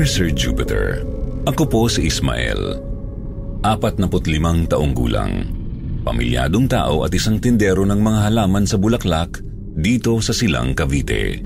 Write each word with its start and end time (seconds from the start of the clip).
Dear 0.00 0.08
Sir 0.08 0.32
Jupiter, 0.32 1.04
ako 1.44 1.68
po 1.68 1.80
si 1.84 2.08
Ismael. 2.08 2.80
45 3.60 4.72
taong 4.72 4.96
gulang. 4.96 5.44
Pamilyadong 6.00 6.72
tao 6.72 7.04
at 7.04 7.12
isang 7.12 7.36
tindero 7.36 7.84
ng 7.84 8.00
mga 8.00 8.32
halaman 8.32 8.64
sa 8.64 8.80
Bulaklak 8.80 9.44
dito 9.76 10.16
sa 10.24 10.32
Silang 10.32 10.72
Cavite. 10.72 11.44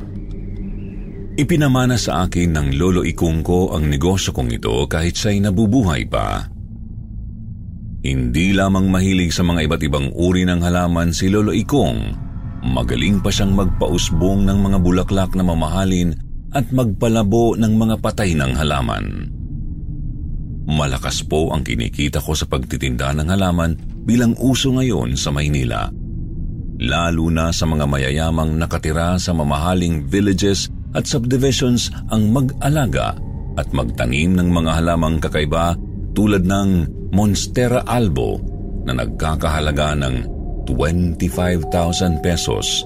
Ipinamana 1.34 1.98
sa 1.98 2.30
akin 2.30 2.54
ng 2.54 2.68
lolo 2.78 3.02
ikong 3.02 3.42
ko 3.42 3.74
ang 3.74 3.90
negosyo 3.90 4.30
kong 4.30 4.54
ito 4.54 4.86
kahit 4.86 5.18
siya'y 5.18 5.42
nabubuhay 5.42 6.06
pa. 6.06 6.46
Hindi 8.06 8.54
lamang 8.54 8.86
mahilig 8.86 9.34
sa 9.34 9.42
mga 9.42 9.66
iba't 9.66 9.82
ibang 9.82 10.14
uri 10.14 10.46
ng 10.46 10.62
halaman 10.62 11.10
si 11.10 11.26
lolo 11.26 11.50
ikong, 11.50 12.14
magaling 12.62 13.18
pa 13.18 13.34
siyang 13.34 13.50
magpausbong 13.50 14.46
ng 14.46 14.58
mga 14.62 14.78
bulaklak 14.78 15.34
na 15.34 15.42
mamahalin 15.42 16.14
at 16.54 16.70
magpalabo 16.70 17.58
ng 17.58 17.74
mga 17.74 17.96
patay 17.98 18.32
ng 18.38 18.54
halaman. 18.54 19.34
Malakas 20.64 21.20
po 21.26 21.52
ang 21.52 21.60
kinikita 21.60 22.24
ko 22.24 22.32
sa 22.32 22.48
pagtitinda 22.48 23.12
ng 23.12 23.28
halaman 23.28 23.76
bilang 24.06 24.32
uso 24.40 24.72
ngayon 24.72 25.12
sa 25.18 25.28
Maynila. 25.28 25.92
Lalo 26.80 27.28
na 27.28 27.52
sa 27.52 27.68
mga 27.68 27.84
mayayamang 27.84 28.56
nakatira 28.56 29.20
sa 29.20 29.36
mamahaling 29.36 30.08
villages 30.08 30.72
at 30.96 31.04
subdivisions 31.04 31.92
ang 32.08 32.32
mag-alaga 32.32 33.18
at 33.54 33.68
magtanim 33.70 34.34
ng 34.34 34.48
mga 34.50 34.82
halamang 34.82 35.20
kakaiba 35.20 35.76
tulad 36.14 36.46
ng 36.46 36.70
Monstera 37.14 37.86
albo 37.86 38.42
na 38.82 38.94
nagkakahalaga 38.94 39.94
ng 39.94 40.14
25,000 40.66 42.24
pesos 42.24 42.82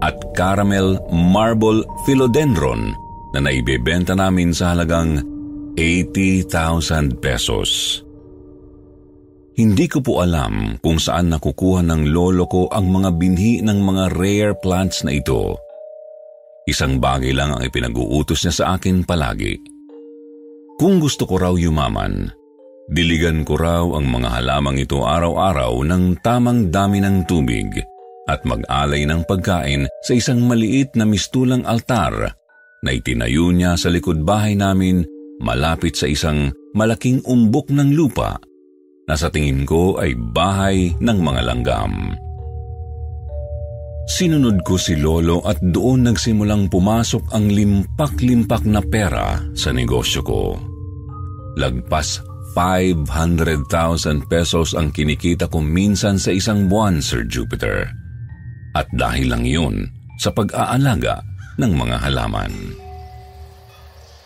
at 0.00 0.16
caramel 0.32 0.96
marble 1.12 1.84
philodendron 2.08 2.96
na 3.36 3.38
naibebenta 3.44 4.16
namin 4.16 4.50
sa 4.50 4.74
halagang 4.74 5.22
80,000 5.78 7.20
pesos. 7.22 8.00
Hindi 9.60 9.86
ko 9.92 10.00
po 10.00 10.24
alam 10.24 10.80
kung 10.80 10.96
saan 10.96 11.28
nakukuha 11.36 11.84
ng 11.84 12.02
lolo 12.10 12.48
ko 12.48 12.72
ang 12.72 12.88
mga 12.88 13.10
binhi 13.20 13.60
ng 13.60 13.78
mga 13.84 14.04
rare 14.16 14.54
plants 14.56 15.04
na 15.04 15.12
ito. 15.12 15.60
Isang 16.64 16.96
bagay 16.96 17.36
lang 17.36 17.52
ang 17.52 17.62
ipinag-uutos 17.64 18.40
niya 18.46 18.54
sa 18.56 18.64
akin 18.78 19.04
palagi. 19.04 19.60
Kung 20.80 20.96
gusto 20.96 21.28
ko 21.28 21.36
raw 21.36 21.52
yumaman, 21.52 22.32
diligan 22.88 23.44
ko 23.44 23.60
raw 23.60 23.84
ang 23.84 24.08
mga 24.08 24.40
halamang 24.40 24.80
ito 24.80 25.04
araw-araw 25.04 25.76
ng 25.84 26.24
tamang 26.24 26.72
dami 26.72 27.04
ng 27.04 27.28
tubig 27.28 27.68
at 28.28 28.44
mag-alay 28.44 29.08
ng 29.08 29.24
pagkain 29.24 29.88
sa 30.04 30.12
isang 30.12 30.44
maliit 30.44 30.92
na 30.98 31.08
mistulang 31.08 31.64
altar 31.64 32.34
na 32.80 32.90
itinayo 32.92 33.52
niya 33.52 33.76
sa 33.76 33.92
likod 33.92 34.24
bahay 34.24 34.56
namin 34.56 35.04
malapit 35.40 35.96
sa 35.96 36.08
isang 36.08 36.52
malaking 36.76 37.20
umbok 37.24 37.72
ng 37.72 37.96
lupa 37.96 38.36
na 39.08 39.14
sa 39.18 39.32
tingin 39.32 39.66
ko 39.66 39.98
ay 39.98 40.14
bahay 40.14 40.94
ng 41.00 41.18
mga 41.18 41.40
langgam. 41.42 42.14
Sinunod 44.10 44.66
ko 44.66 44.74
si 44.74 44.98
Lolo 44.98 45.38
at 45.46 45.62
doon 45.62 46.10
nagsimulang 46.10 46.66
pumasok 46.66 47.30
ang 47.30 47.46
limpak-limpak 47.46 48.66
na 48.66 48.82
pera 48.82 49.38
sa 49.54 49.70
negosyo 49.70 50.22
ko. 50.26 50.58
Lagpas 51.54 52.18
500,000 52.54 54.26
pesos 54.26 54.74
ang 54.74 54.90
kinikita 54.90 55.46
ko 55.46 55.62
minsan 55.62 56.18
sa 56.18 56.34
isang 56.34 56.66
buwan, 56.66 56.98
Sir 56.98 57.22
Jupiter. 57.22 57.99
At 58.74 58.86
dahil 58.94 59.30
lang 59.30 59.42
yun 59.46 59.90
sa 60.20 60.30
pag-aalaga 60.30 61.24
ng 61.58 61.72
mga 61.74 61.96
halaman. 62.06 62.52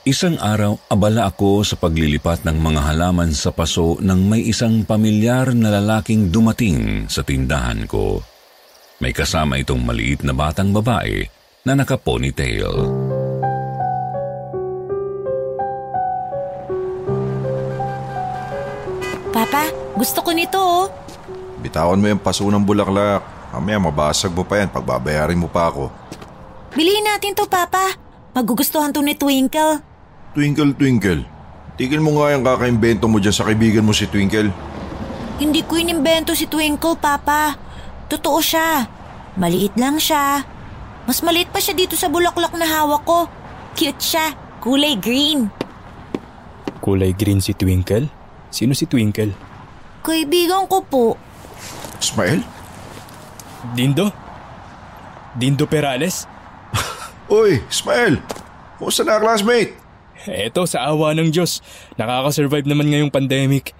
Isang 0.04 0.36
araw, 0.36 0.76
abala 0.92 1.32
ako 1.32 1.64
sa 1.64 1.80
paglilipat 1.80 2.44
ng 2.44 2.60
mga 2.60 2.92
halaman 2.92 3.32
sa 3.32 3.48
paso 3.48 3.96
nang 4.04 4.28
may 4.28 4.44
isang 4.44 4.84
pamilyar 4.84 5.56
na 5.56 5.80
lalaking 5.80 6.28
dumating 6.28 7.08
sa 7.08 7.24
tindahan 7.24 7.88
ko. 7.88 8.20
May 9.00 9.16
kasama 9.16 9.56
itong 9.64 9.80
maliit 9.80 10.20
na 10.20 10.36
batang 10.36 10.76
babae 10.76 11.24
na 11.64 11.72
naka-ponytail. 11.72 12.68
Papa, 19.32 19.66
gusto 19.96 20.20
ko 20.20 20.30
nito 20.36 20.60
oh. 20.60 20.86
Bitawan 21.64 21.98
mo 21.98 22.06
yung 22.12 22.20
paso 22.20 22.44
ng 22.44 22.60
bulaklak. 22.60 23.33
Mamaya 23.54 23.78
mabasag 23.78 24.34
mo 24.34 24.42
pa 24.42 24.58
yan 24.58 24.66
pagbabayarin 24.66 25.38
mo 25.38 25.46
pa 25.46 25.70
ako. 25.70 25.86
Bilhin 26.74 27.06
natin 27.06 27.38
to, 27.38 27.46
Papa. 27.46 27.94
Magugustuhan 28.34 28.90
to 28.90 28.98
ni 28.98 29.14
Twinkle. 29.14 29.78
Twinkle, 30.34 30.74
Twinkle. 30.74 31.22
Tigil 31.78 32.02
mo 32.02 32.18
nga 32.18 32.34
yung 32.34 32.42
kakaimbento 32.42 33.06
mo 33.06 33.22
dyan 33.22 33.30
sa 33.30 33.46
kaibigan 33.46 33.86
mo 33.86 33.94
si 33.94 34.10
Twinkle. 34.10 34.50
Hindi 35.38 35.62
ko 35.62 35.78
inimbento 35.78 36.34
si 36.34 36.50
Twinkle, 36.50 36.98
Papa. 36.98 37.54
Totoo 38.10 38.42
siya. 38.42 38.90
Maliit 39.38 39.78
lang 39.78 40.02
siya. 40.02 40.42
Mas 41.06 41.22
maliit 41.22 41.54
pa 41.54 41.62
siya 41.62 41.78
dito 41.78 41.94
sa 41.94 42.10
bulaklak 42.10 42.58
na 42.58 42.66
hawak 42.66 43.06
ko. 43.06 43.30
Cute 43.78 44.02
siya. 44.02 44.34
Kulay 44.58 44.98
green. 44.98 45.46
Kulay 46.82 47.14
green 47.14 47.38
si 47.38 47.54
Twinkle? 47.54 48.10
Sino 48.50 48.74
si 48.74 48.90
Twinkle? 48.90 49.30
Kaibigan 50.02 50.66
ko 50.66 50.82
po. 50.82 51.04
Ismael? 52.02 52.42
Dindo? 53.72 54.12
Dindo 55.32 55.64
Perales? 55.64 56.28
Uy, 57.32 57.64
Ismael! 57.72 58.20
Kumusta 58.76 59.00
na 59.00 59.16
classmate? 59.16 59.72
Eto, 60.28 60.68
sa 60.68 60.84
awa 60.88 61.16
ng 61.16 61.32
Diyos, 61.32 61.64
nakakasurvive 61.96 62.68
naman 62.68 62.92
ngayong 62.92 63.12
pandemic. 63.12 63.72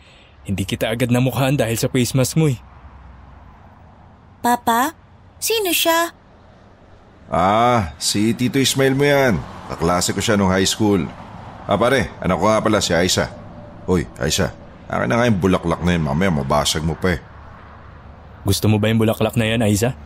Hindi 0.44 0.64
kita 0.64 0.88
agad 0.92 1.12
namukhaan 1.12 1.56
dahil 1.56 1.76
sa 1.76 1.88
face 1.92 2.16
mask 2.16 2.36
mo 2.36 2.48
eh. 2.48 2.60
Papa, 4.44 4.92
sino 5.40 5.72
siya? 5.72 6.12
Ah, 7.32 7.96
si 7.96 8.36
Tito 8.36 8.60
Ismael 8.60 8.92
mo 8.92 9.08
yan. 9.08 9.40
Kaklase 9.72 10.12
ko 10.12 10.20
siya 10.20 10.36
nung 10.36 10.52
high 10.52 10.68
school. 10.68 11.08
Ah 11.64 11.80
pare, 11.80 12.12
anak 12.20 12.36
ko 12.36 12.44
nga 12.44 12.60
pala 12.60 12.84
si 12.84 12.92
Aisa. 12.92 13.32
Uy, 13.88 14.04
Aisa, 14.20 14.52
akin 14.84 15.08
na 15.08 15.16
nga 15.16 15.28
yung 15.28 15.40
bulaklak 15.40 15.80
na 15.80 15.96
yun. 15.96 16.04
Mamaya 16.04 16.28
mabasag 16.28 16.84
mo 16.84 16.92
pa 16.92 17.16
eh. 17.16 17.20
Gusto 18.44 18.68
mo 18.68 18.76
ba 18.76 18.92
yung 18.92 19.00
bulaklak 19.00 19.34
na 19.40 19.48
yan, 19.48 19.64
Aiza? 19.64 19.96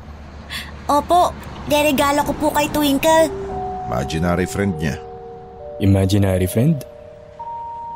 Opo, 0.89 1.35
deregalo 1.67 2.25
ko 2.25 2.33
po 2.39 2.49
kay 2.55 2.71
Twinkle. 2.71 3.29
Imaginary 3.91 4.47
friend 4.47 4.79
niya. 4.79 4.97
Imaginary 5.83 6.47
friend? 6.47 6.81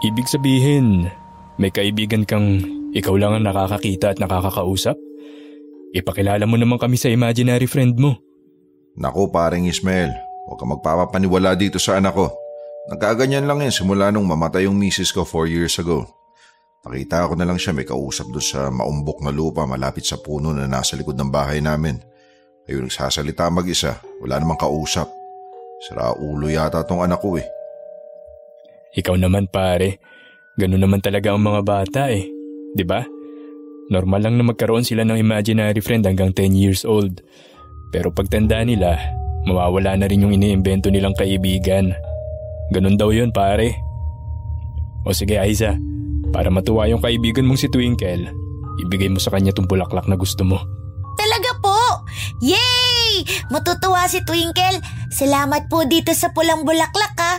Ibig 0.03 0.27
sabihin, 0.27 1.09
may 1.57 1.71
kaibigan 1.71 2.27
kang 2.27 2.59
ikaw 2.93 3.15
lang 3.15 3.39
ang 3.39 3.45
nakakakita 3.47 4.13
at 4.13 4.19
nakakakausap? 4.19 4.99
Ipakilala 5.95 6.45
mo 6.45 6.59
naman 6.59 6.81
kami 6.81 6.99
sa 6.99 7.09
imaginary 7.09 7.71
friend 7.71 7.97
mo. 7.97 8.19
Naku 8.99 9.31
paring 9.31 9.71
Ismael, 9.71 10.13
Huwag 10.47 10.59
ka 10.59 10.67
magpapaniwala 10.67 11.55
dito 11.55 11.79
sa 11.79 12.03
anak 12.03 12.19
ko. 12.19 12.27
Nagkaganyan 12.91 13.47
lang 13.47 13.63
yan 13.63 13.71
simula 13.71 14.11
nung 14.11 14.27
mamatay 14.27 14.67
yung 14.67 14.75
misis 14.75 15.15
ko 15.15 15.23
four 15.23 15.47
years 15.47 15.79
ago. 15.79 16.03
Nakita 16.83 17.31
ko 17.31 17.39
na 17.39 17.47
lang 17.47 17.63
siya 17.63 17.71
may 17.71 17.87
kausap 17.87 18.27
doon 18.35 18.43
sa 18.43 18.67
maumbok 18.67 19.23
na 19.23 19.31
lupa 19.31 19.63
malapit 19.71 20.03
sa 20.03 20.19
puno 20.19 20.51
na 20.51 20.67
nasa 20.67 20.99
likod 20.99 21.15
ng 21.15 21.31
bahay 21.31 21.63
namin. 21.63 21.95
Ayun 22.67 22.91
nagsasalita 22.91 23.47
mag-isa, 23.55 24.03
wala 24.19 24.43
namang 24.43 24.59
kausap. 24.59 25.07
Sira 25.87 26.11
ulo 26.19 26.51
yata 26.51 26.83
tong 26.83 27.07
anak 27.07 27.23
ko 27.23 27.39
eh. 27.39 27.47
Ikaw 28.99 29.15
naman 29.15 29.47
pare, 29.47 30.03
ganun 30.59 30.83
naman 30.83 30.99
talaga 30.99 31.31
ang 31.31 31.43
mga 31.47 31.63
bata 31.63 32.11
eh. 32.11 32.27
ba? 32.83 33.07
Normal 33.95 34.21
lang 34.27 34.35
na 34.39 34.45
magkaroon 34.47 34.83
sila 34.83 35.07
ng 35.07 35.23
imaginary 35.23 35.79
friend 35.79 36.03
hanggang 36.03 36.35
10 36.35 36.55
years 36.55 36.83
old. 36.83 37.23
Pero 37.95 38.11
pagtanda 38.11 38.59
nila, 38.67 38.99
mawawala 39.47 39.95
na 39.95 40.11
rin 40.11 40.27
yung 40.27 40.35
iniimbento 40.35 40.91
nilang 40.91 41.15
kaibigan. 41.15 41.95
Ganun 42.75 42.99
daw 42.99 43.15
yun 43.15 43.31
pare. 43.31 43.75
O 45.03 45.11
sige 45.11 45.39
Aiza, 45.39 45.79
para 46.33 46.49
matuwa 46.49 46.89
yung 46.89 47.05
kaibigan 47.05 47.45
mong 47.45 47.61
si 47.61 47.69
Twinkle, 47.69 48.33
ibigay 48.81 49.13
mo 49.13 49.21
sa 49.21 49.31
kanya 49.31 49.53
tong 49.53 49.69
bulaklak 49.69 50.09
na 50.09 50.17
gusto 50.17 50.43
mo. 50.43 50.59
Talaga 51.15 51.53
po! 51.61 51.79
Yay! 52.41 53.23
Matutuwa 53.53 54.09
si 54.09 54.25
Twinkle. 54.25 54.81
Salamat 55.13 55.69
po 55.69 55.85
dito 55.85 56.11
sa 56.17 56.33
pulang 56.33 56.65
bulaklak 56.65 57.15
ha. 57.21 57.35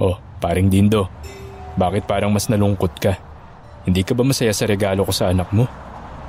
Oh, 0.00 0.16
paring 0.40 0.72
Dindo, 0.72 1.12
bakit 1.76 2.08
parang 2.08 2.32
mas 2.32 2.48
nalungkot 2.48 2.96
ka? 2.96 3.20
Hindi 3.84 4.02
ka 4.02 4.16
ba 4.16 4.24
masaya 4.24 4.50
sa 4.56 4.64
regalo 4.64 5.04
ko 5.04 5.12
sa 5.12 5.28
anak 5.28 5.52
mo? 5.52 5.68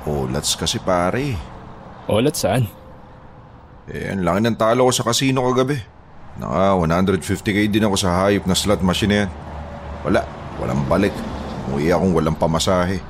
Olats 0.04 0.54
kasi 0.54 0.76
pare. 0.78 1.32
Olat 2.06 2.36
saan? 2.36 2.68
Eh, 3.88 4.12
ang 4.12 4.24
laki 4.24 4.40
ng 4.44 4.58
talo 4.60 4.88
ko 4.88 4.92
sa 4.92 5.04
kasino 5.08 5.40
kagabi. 5.48 5.80
Naka 6.40 6.76
150k 6.76 7.70
din 7.70 7.86
ako 7.86 7.96
sa 7.96 8.26
hayop 8.26 8.44
na 8.44 8.56
slot 8.56 8.84
machine 8.84 9.10
na 9.12 9.16
yan. 9.24 9.30
Wala, 10.04 10.20
Walang 10.62 10.84
balik. 10.86 11.14
Umuwi 11.68 11.90
akong 11.90 12.12
walang 12.12 12.38
pamasahe. 12.38 13.00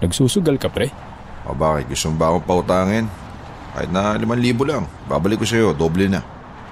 Nagsusugal 0.00 0.56
ka 0.56 0.72
pre? 0.72 0.88
O 1.44 1.52
bakit? 1.52 1.92
Gusto 1.92 2.08
mo 2.12 2.16
ba 2.16 2.32
akong 2.32 2.46
pautangin? 2.48 3.06
Kahit 3.76 3.90
na 3.92 4.16
5,000 4.16 4.66
lang. 4.66 4.84
Babalik 5.06 5.44
ko 5.44 5.46
sa'yo, 5.46 5.76
doble 5.76 6.08
na. 6.10 6.24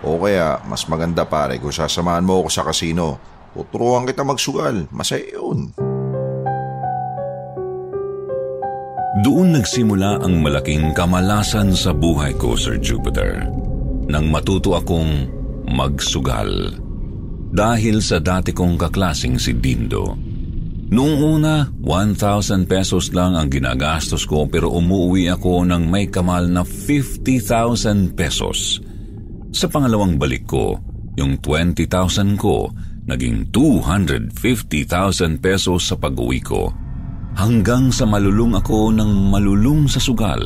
O 0.02 0.18
kaya, 0.18 0.62
mas 0.66 0.86
maganda 0.88 1.26
pare 1.28 1.60
kung 1.60 1.74
sasamahan 1.74 2.24
mo 2.24 2.42
ako 2.42 2.48
sa 2.50 2.66
kasino. 2.66 3.18
Tuturuan 3.52 4.06
kita 4.06 4.22
magsugal. 4.22 4.86
Masaya 4.94 5.34
yun. 5.34 5.74
Doon 9.18 9.58
nagsimula 9.58 10.22
ang 10.22 10.38
malaking 10.46 10.94
kamalasan 10.94 11.74
sa 11.74 11.90
buhay 11.90 12.38
ko, 12.38 12.54
Sir 12.54 12.78
Jupiter. 12.78 13.50
Nang 14.06 14.30
matuto 14.30 14.78
akong 14.78 15.26
magsugal. 15.66 16.78
Dahil 17.48 18.04
sa 18.04 18.20
dati 18.20 18.52
kong 18.52 18.76
kaklasing 18.76 19.40
si 19.40 19.56
Dindo. 19.56 20.16
Noong 20.88 21.16
una, 21.20 21.68
1,000 21.84 22.64
pesos 22.64 23.12
lang 23.12 23.36
ang 23.36 23.52
ginagastos 23.52 24.24
ko 24.24 24.48
pero 24.48 24.72
umuwi 24.72 25.28
ako 25.28 25.68
ng 25.68 25.84
may 25.84 26.08
kamal 26.08 26.48
na 26.48 26.64
50,000 26.64 28.16
pesos. 28.16 28.80
Sa 29.52 29.68
pangalawang 29.68 30.16
balik 30.16 30.48
ko, 30.48 30.80
yung 31.20 31.36
20,000 31.44 32.40
ko 32.40 32.72
naging 33.08 33.48
250,000 33.52 35.40
pesos 35.40 35.80
sa 35.88 35.96
pag-uwi 35.96 36.40
ko. 36.40 36.72
Hanggang 37.36 37.92
sa 37.92 38.04
malulung 38.04 38.56
ako 38.56 38.92
ng 38.92 39.32
malulung 39.32 39.88
sa 39.88 40.00
sugal 40.00 40.40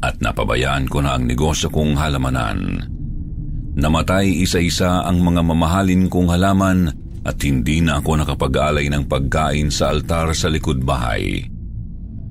at 0.00 0.14
napabayaan 0.18 0.86
ko 0.86 1.02
na 1.04 1.18
ang 1.18 1.26
negosyo 1.26 1.68
kong 1.70 1.98
halamanan. 1.98 2.86
Namatay 3.78 4.42
isa-isa 4.42 5.06
ang 5.06 5.22
mga 5.22 5.46
mamahalin 5.46 6.10
kong 6.10 6.34
halaman 6.34 6.90
at 7.22 7.36
hindi 7.44 7.78
na 7.84 8.00
ako 8.00 8.24
nakapag-alay 8.24 8.90
ng 8.90 9.06
pagkain 9.06 9.70
sa 9.70 9.92
altar 9.94 10.34
sa 10.34 10.50
likod 10.50 10.82
bahay. 10.82 11.44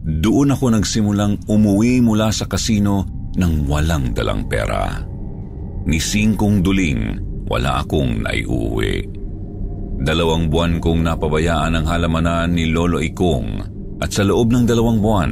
Doon 0.03 0.57
ako 0.57 0.73
nagsimulang 0.73 1.39
umuwi 1.45 2.01
mula 2.01 2.33
sa 2.33 2.49
kasino 2.49 3.05
ng 3.37 3.69
walang 3.69 4.11
dalang 4.11 4.49
pera. 4.49 4.99
Ni 5.85 6.01
singkong 6.01 6.59
duling, 6.65 7.01
wala 7.47 7.85
akong 7.85 8.25
naiuwi. 8.25 9.05
Dalawang 9.99 10.47
buwan 10.47 10.79
kong 10.79 11.05
napabayaan 11.05 11.75
ang 11.75 11.85
halamanan 11.87 12.55
ni 12.55 12.71
Lolo 12.71 12.99
Ikong 13.03 13.49
at 13.99 14.09
sa 14.15 14.23
loob 14.23 14.51
ng 14.55 14.63
dalawang 14.63 14.99
buwan, 15.03 15.31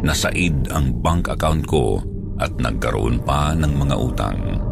nasaid 0.00 0.72
ang 0.72 0.96
bank 1.00 1.28
account 1.28 1.64
ko 1.68 2.00
at 2.40 2.52
nagkaroon 2.56 3.20
pa 3.24 3.52
ng 3.52 3.72
mga 3.76 3.94
utang. 3.96 4.65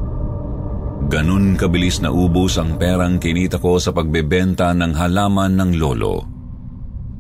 Ganun 1.04 1.54
kabilis 1.60 2.00
na 2.00 2.08
ubos 2.08 2.56
ang 2.56 2.80
perang 2.80 3.20
kinita 3.20 3.60
ko 3.60 3.76
sa 3.76 3.92
pagbebenta 3.92 4.72
ng 4.72 4.92
halaman 4.96 5.52
ng 5.54 5.70
lolo. 5.76 6.24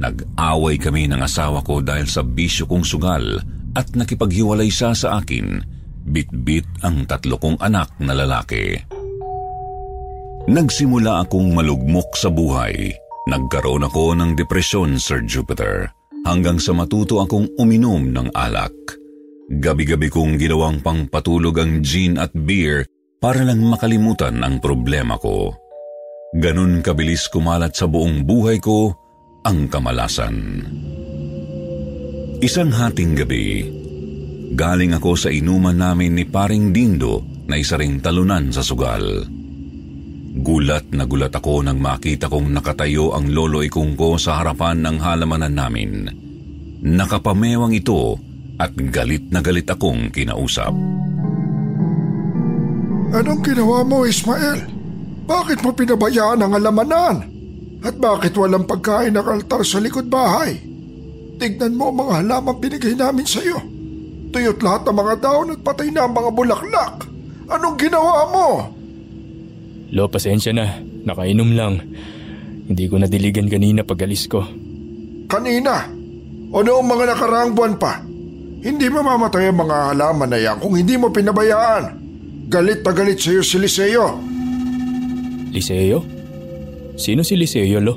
Nag-away 0.00 0.80
kami 0.80 1.06
ng 1.06 1.20
asawa 1.22 1.62
ko 1.62 1.78
dahil 1.78 2.08
sa 2.08 2.24
bisyo 2.26 2.66
kong 2.66 2.82
sugal 2.82 3.38
at 3.76 3.86
nakipaghiwalay 3.94 4.72
siya 4.72 4.96
sa 4.96 5.20
akin, 5.20 5.62
bit-bit 6.04 6.66
ang 6.82 7.06
tatlo 7.06 7.38
kong 7.38 7.60
anak 7.62 7.94
na 8.02 8.16
lalaki. 8.16 8.74
Nagsimula 10.44 11.24
akong 11.24 11.56
malugmok 11.56 12.12
sa 12.18 12.28
buhay. 12.28 12.92
Nagkaroon 13.24 13.88
ako 13.88 14.12
ng 14.12 14.36
depresyon, 14.36 15.00
Sir 15.00 15.24
Jupiter, 15.24 15.88
hanggang 16.28 16.60
sa 16.60 16.76
matuto 16.76 17.24
akong 17.24 17.48
uminom 17.56 18.12
ng 18.12 18.28
alak. 18.36 18.74
Gabi-gabi 19.48 20.12
kong 20.12 20.36
ginawang 20.36 20.84
pangpatulog 20.84 21.56
ang 21.60 21.80
gin 21.80 22.20
at 22.20 22.32
beer 22.32 22.84
para 23.24 23.40
lang 23.40 23.64
makalimutan 23.64 24.36
ang 24.44 24.60
problema 24.60 25.16
ko. 25.16 25.56
Ganun 26.36 26.84
kabilis 26.84 27.32
kumalat 27.32 27.72
sa 27.72 27.88
buong 27.88 28.20
buhay 28.20 28.60
ko 28.60 28.92
ang 29.48 29.64
kamalasan. 29.72 30.60
Isang 32.44 32.68
hating 32.68 33.16
gabi, 33.16 33.64
galing 34.52 34.92
ako 34.92 35.16
sa 35.16 35.32
inuman 35.32 35.72
namin 35.72 36.20
ni 36.20 36.28
Paring 36.28 36.68
Dindo 36.68 37.24
na 37.48 37.56
isa 37.56 37.80
ring 37.80 38.04
talunan 38.04 38.52
sa 38.52 38.60
sugal. 38.60 39.24
Gulat 40.44 40.92
na 40.92 41.08
gulat 41.08 41.32
ako 41.32 41.64
nang 41.64 41.80
makita 41.80 42.28
kong 42.28 42.52
nakatayo 42.52 43.16
ang 43.16 43.32
loloy 43.32 43.72
kong 43.72 43.96
ko 43.96 44.20
sa 44.20 44.44
harapan 44.44 44.84
ng 44.84 45.00
halamanan 45.00 45.56
namin. 45.56 46.12
Nakapamewang 46.84 47.72
ito 47.72 48.20
at 48.60 48.76
galit 48.76 49.32
na 49.32 49.40
galit 49.40 49.64
akong 49.64 50.12
kinausap. 50.12 50.76
Anong 53.14 53.46
ginawa 53.46 53.86
mo, 53.86 54.02
Ismael? 54.02 54.66
Bakit 55.24 55.62
mo 55.62 55.70
pinabayaan 55.70 56.42
ang 56.42 56.52
alamanan? 56.58 57.16
At 57.86 57.94
bakit 57.94 58.34
walang 58.34 58.66
pagkain 58.66 59.14
ng 59.14 59.22
altar 59.22 59.62
sa 59.62 59.78
likod 59.78 60.10
bahay? 60.10 60.58
Tignan 61.38 61.78
mo 61.78 61.94
ang 61.94 62.02
mga 62.02 62.12
halaman 62.26 62.58
binigay 62.58 62.98
namin 62.98 63.22
sa 63.22 63.38
iyo. 63.38 63.62
Tuyot 64.34 64.58
lahat 64.58 64.82
ng 64.90 64.96
mga 64.98 65.14
daon 65.22 65.54
at 65.54 65.60
patay 65.62 65.94
na 65.94 66.10
ang 66.10 66.14
mga 66.16 66.30
bulaklak. 66.34 66.94
Anong 67.46 67.78
ginawa 67.78 68.14
mo? 68.34 68.46
Lo, 69.94 70.10
pasensya 70.10 70.50
na. 70.50 70.82
Nakainom 71.06 71.54
lang. 71.54 71.78
Hindi 72.66 72.90
ko 72.90 72.98
nadiligan 72.98 73.46
kanina 73.46 73.86
pag 73.86 74.02
alis 74.02 74.26
ko. 74.26 74.42
Kanina? 75.30 75.86
O 76.50 76.66
noong 76.66 76.88
mga 76.88 77.14
nakaraang 77.14 77.52
buwan 77.54 77.78
pa? 77.78 78.02
Hindi 78.64 78.90
mamamatay 78.90 79.54
ang 79.54 79.58
mga 79.60 79.76
halaman 79.94 80.28
na 80.34 80.38
yan 80.40 80.56
kung 80.58 80.74
hindi 80.74 80.98
mo 80.98 81.14
pinabayaan. 81.14 82.03
Galit 82.48 82.84
na 82.84 82.92
galit 82.92 83.18
sa 83.18 83.30
iyo 83.32 83.42
si 83.42 83.56
Liseo. 83.56 84.20
Liseo? 85.50 86.00
Sino 86.94 87.22
si 87.24 87.34
Liseo, 87.34 87.80
Lo? 87.80 87.94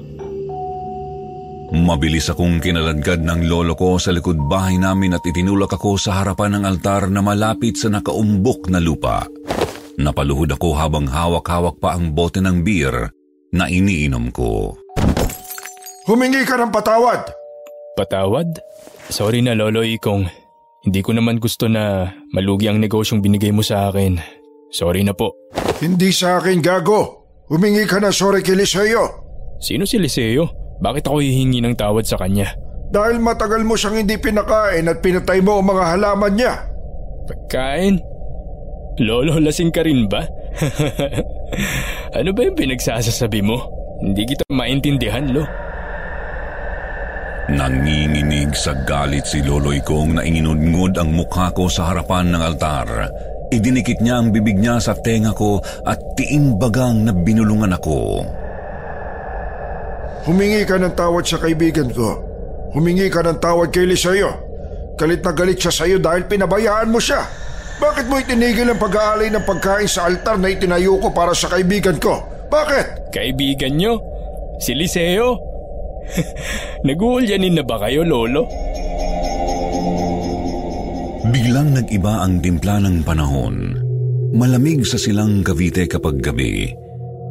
Mabilis 1.68 2.32
akong 2.32 2.64
kinaladkad 2.64 3.28
ng 3.28 3.52
lolo 3.52 3.76
ko 3.76 4.00
sa 4.00 4.16
likod 4.16 4.40
bahay 4.48 4.80
namin 4.80 5.20
at 5.20 5.24
itinulak 5.28 5.76
ako 5.76 6.00
sa 6.00 6.24
harapan 6.24 6.56
ng 6.56 6.64
altar 6.64 7.12
na 7.12 7.20
malapit 7.20 7.76
sa 7.76 7.92
nakaumbok 7.92 8.72
na 8.72 8.80
lupa. 8.80 9.28
Napaluhod 10.00 10.56
ako 10.56 10.78
habang 10.80 11.12
hawak-hawak 11.12 11.76
pa 11.84 12.00
ang 12.00 12.16
bote 12.16 12.40
ng 12.40 12.64
beer 12.64 13.12
na 13.52 13.68
iniinom 13.68 14.32
ko. 14.32 14.80
Humingi 16.08 16.48
ka 16.48 16.56
ng 16.56 16.72
patawad! 16.72 17.28
Patawad? 18.00 18.64
Sorry 19.12 19.44
na 19.44 19.52
Lolo 19.52 19.84
Ikong. 19.84 20.24
Hindi 20.88 21.04
ko 21.04 21.12
naman 21.12 21.42
gusto 21.42 21.68
na 21.68 22.16
malugi 22.32 22.72
ang 22.72 22.80
negosyong 22.80 23.20
binigay 23.20 23.52
mo 23.52 23.60
sa 23.60 23.92
akin. 23.92 24.37
Sorry 24.72 25.04
na 25.04 25.16
po. 25.16 25.36
Hindi 25.80 26.12
sa 26.12 26.42
akin, 26.42 26.60
gago. 26.60 27.28
Humingi 27.48 27.88
ka 27.88 28.04
na 28.04 28.12
sorry 28.12 28.44
kay 28.44 28.60
Liseo. 28.60 29.24
Sino 29.64 29.88
si 29.88 29.96
Liseo? 29.96 30.52
Bakit 30.84 31.08
ako 31.08 31.24
hihingi 31.24 31.64
ng 31.64 31.80
tawad 31.80 32.04
sa 32.04 32.20
kanya? 32.20 32.54
Dahil 32.92 33.20
matagal 33.20 33.64
mo 33.64 33.76
siyang 33.76 34.04
hindi 34.04 34.16
pinakain 34.20 34.88
at 34.88 35.00
pinatay 35.00 35.40
mo 35.44 35.60
ang 35.60 35.68
mga 35.72 35.84
halaman 35.96 36.34
niya. 36.36 36.54
Pagkain? 37.28 38.00
Lolo, 39.04 39.38
lasing 39.40 39.72
ka 39.72 39.84
rin 39.84 40.08
ba? 40.08 40.26
ano 42.18 42.30
ba 42.34 42.42
yung 42.44 42.58
pinagsasasabi 42.58 43.44
mo? 43.44 43.70
Hindi 44.02 44.24
kita 44.26 44.44
maintindihan, 44.52 45.26
Lo. 45.32 45.44
Nanginginig 47.48 48.52
sa 48.60 48.76
galit 48.84 49.24
si 49.24 49.40
Loloy 49.40 49.80
kong 49.80 50.20
na 50.20 50.22
inginudngod 50.28 51.00
ang 51.00 51.16
mukha 51.16 51.48
ko 51.56 51.72
sa 51.72 51.96
harapan 51.96 52.36
ng 52.36 52.44
altar. 52.44 53.08
Idinikit 53.48 54.04
niya 54.04 54.20
ang 54.20 54.36
bibig 54.36 54.60
niya 54.60 54.84
sa 54.84 54.92
tenga 54.92 55.32
ko 55.32 55.64
at 55.88 56.00
tiimbagang 56.20 57.08
na 57.08 57.16
binulungan 57.16 57.72
ako. 57.80 58.28
Humingi 60.28 60.68
ka 60.68 60.76
ng 60.76 60.92
tawad 60.92 61.24
sa 61.24 61.40
kaibigan 61.40 61.88
ko. 61.96 62.20
Humingi 62.76 63.08
ka 63.08 63.24
ng 63.24 63.40
tawad 63.40 63.72
kay 63.72 63.88
Lisayo. 63.88 64.36
Galit 65.00 65.24
na 65.24 65.32
galit 65.32 65.56
siya 65.56 65.72
sa'yo 65.72 65.98
dahil 66.04 66.28
pinabayaan 66.28 66.92
mo 66.92 67.00
siya. 67.00 67.24
Bakit 67.78 68.10
mo 68.10 68.20
itinigil 68.20 68.68
ang 68.68 68.82
pag-aalay 68.82 69.30
ng 69.32 69.46
pagkain 69.46 69.88
sa 69.88 70.10
altar 70.10 70.36
na 70.36 70.52
itinayo 70.52 70.98
ko 71.00 71.14
para 71.14 71.32
sa 71.32 71.48
kaibigan 71.48 71.96
ko? 72.02 72.26
Bakit? 72.50 73.14
Kaibigan 73.14 73.78
nyo? 73.78 74.02
Si 74.58 74.74
Liseo? 74.74 75.38
Naguulyanin 76.88 77.62
na 77.62 77.64
ba 77.64 77.78
kayo, 77.80 78.02
Lolo? 78.02 78.50
Biglang 81.28 81.76
nag-iba 81.76 82.24
ang 82.24 82.40
timpla 82.40 82.80
ng 82.80 83.04
panahon. 83.04 83.76
Malamig 84.32 84.88
sa 84.88 84.96
silang 84.96 85.44
Cavite 85.44 85.84
kapag 85.84 86.24
gabi, 86.24 86.72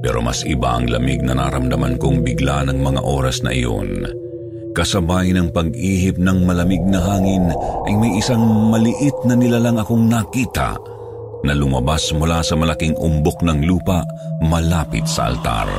pero 0.04 0.20
mas 0.20 0.44
iba 0.44 0.76
ang 0.76 0.84
lamig 0.84 1.24
na 1.24 1.32
naramdaman 1.32 1.96
kong 1.96 2.20
bigla 2.20 2.68
ng 2.68 2.76
mga 2.76 3.00
oras 3.00 3.40
na 3.40 3.56
iyon. 3.56 4.04
Kasabay 4.76 5.32
ng 5.32 5.48
pag-ihip 5.48 6.20
ng 6.20 6.44
malamig 6.44 6.84
na 6.84 7.00
hangin 7.00 7.48
ay 7.88 7.94
may 7.96 8.20
isang 8.20 8.44
maliit 8.68 9.16
na 9.24 9.32
nilalang 9.32 9.80
akong 9.80 10.04
nakita 10.04 10.76
na 11.40 11.56
lumabas 11.56 12.12
mula 12.12 12.44
sa 12.44 12.52
malaking 12.52 12.92
umbok 13.00 13.40
ng 13.40 13.64
lupa 13.64 14.04
malapit 14.44 15.08
sa 15.08 15.32
altar. 15.32 15.72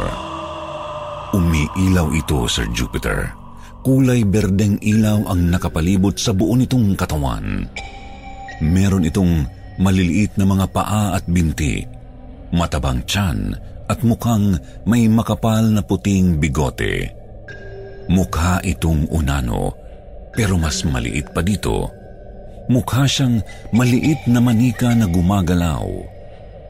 Umiilaw 1.38 2.10
ito, 2.18 2.50
Sir 2.50 2.66
Jupiter. 2.74 3.30
Kulay 3.86 4.26
berdeng 4.26 4.82
ilaw 4.82 5.30
ang 5.30 5.54
nakapalibot 5.54 6.18
sa 6.18 6.34
buo 6.34 6.58
nitong 6.58 6.98
katawan. 6.98 7.70
Meron 8.64 9.06
itong 9.06 9.46
maliliit 9.78 10.34
na 10.42 10.46
mga 10.50 10.66
paa 10.74 11.04
at 11.14 11.26
binti, 11.30 11.86
matabang 12.50 13.06
tiyan 13.06 13.54
at 13.88 14.02
mukhang 14.02 14.58
may 14.84 15.06
makapal 15.06 15.62
na 15.62 15.86
puting 15.86 16.42
bigote. 16.42 17.14
Mukha 18.10 18.64
itong 18.66 19.12
unano, 19.14 19.76
pero 20.34 20.58
mas 20.58 20.82
maliit 20.88 21.30
pa 21.32 21.46
dito. 21.46 21.92
Mukha 22.68 23.08
siyang 23.08 23.40
maliit 23.72 24.28
na 24.28 24.44
manika 24.44 24.92
na 24.92 25.08
gumagalaw. 25.08 25.88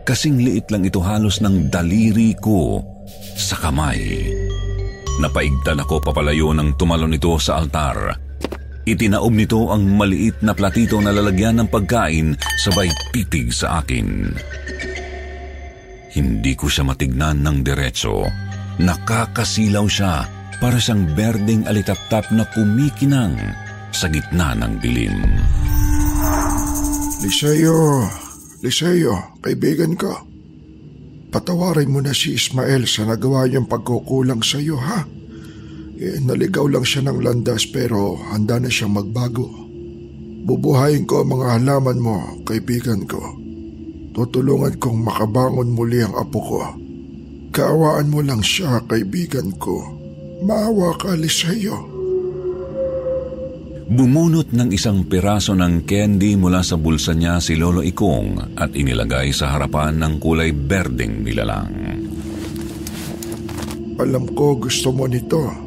Kasing 0.06 0.39
liit 0.39 0.70
lang 0.70 0.86
ito 0.86 1.01
halos 1.01 1.41
ng 1.41 1.67
daliri 1.74 2.38
ko 2.38 2.79
sa 3.36 3.58
kamay. 3.58 4.29
Napaigtan 5.17 5.82
ako 5.82 6.03
papalayo 6.03 6.53
ng 6.53 6.77
tumalon 6.77 7.17
ito 7.17 7.34
sa 7.41 7.58
altar 7.58 8.26
Itinaob 8.88 9.36
nito 9.36 9.67
ang 9.67 9.84
maliit 9.84 10.39
na 10.39 10.56
platito 10.56 10.96
na 11.03 11.12
lalagyan 11.12 11.60
ng 11.60 11.67
pagkain 11.67 12.39
sabay 12.63 12.88
titig 13.12 13.51
sa 13.51 13.84
akin. 13.84 14.32
Hindi 16.15 16.56
ko 16.56 16.72
siya 16.72 16.88
matignan 16.88 17.44
ng 17.44 17.67
diretso. 17.67 18.24
Nakakasilaw 18.79 19.86
siya 19.91 20.24
para 20.63 20.79
siyang 20.79 21.03
berdeng 21.13 21.67
alitaptap 21.67 22.32
na 22.32 22.48
kumikinang 22.56 23.36
sa 23.91 24.08
gitna 24.08 24.56
ng 24.56 24.79
dilim. 24.79 25.20
Liseo, 27.22 28.08
Liseo, 28.63 29.36
kaibigan 29.44 30.00
ko. 30.00 30.15
Patawarin 31.27 31.91
mo 31.91 32.00
na 32.00 32.15
si 32.15 32.39
Ismael 32.39 32.88
sa 32.88 33.03
nagawa 33.03 33.51
niyang 33.51 33.67
pagkukulang 33.67 34.39
sa 34.39 34.63
iyo, 34.63 34.79
ha? 34.79 35.03
Eh, 35.98 36.22
naligaw 36.22 36.70
lang 36.70 36.86
siya 36.86 37.10
ng 37.10 37.25
landas 37.25 37.66
pero 37.74 38.22
handa 38.30 38.62
na 38.62 38.70
siyang 38.70 39.01
magbago. 39.01 39.50
Bubuhayin 40.48 41.10
ko 41.10 41.25
ang 41.25 41.34
mga 41.34 41.48
halaman 41.58 42.00
mo, 42.00 42.18
kaibigan 42.46 43.04
ko. 43.10 43.20
Tutulungan 44.13 44.77
kong 44.77 45.04
makabangon 45.04 45.74
muli 45.74 46.06
ang 46.06 46.13
apo 46.13 46.39
ko. 46.39 46.62
Kaawaan 47.51 48.13
mo 48.13 48.22
lang 48.22 48.46
siya, 48.46 48.80
kaibigan 48.86 49.50
ko. 49.58 49.82
Maawa 50.46 50.94
ka, 51.01 51.18
Lisayo. 51.18 51.98
Bumunot 53.88 54.51
ng 54.51 54.70
isang 54.75 55.08
piraso 55.08 55.56
ng 55.58 55.88
candy 55.88 56.38
mula 56.38 56.60
sa 56.62 56.75
bulsa 56.75 57.16
niya 57.16 57.39
si 57.42 57.56
Lolo 57.58 57.82
Ikong 57.82 58.60
at 58.60 58.75
inilagay 58.75 59.32
sa 59.32 59.56
harapan 59.56 59.98
ng 59.98 60.13
kulay 60.20 60.51
berdeng 60.51 61.24
nilalang. 61.24 61.72
Alam 63.98 64.25
ko 64.38 64.62
gusto 64.62 64.94
mo 64.94 65.10
nito. 65.10 65.66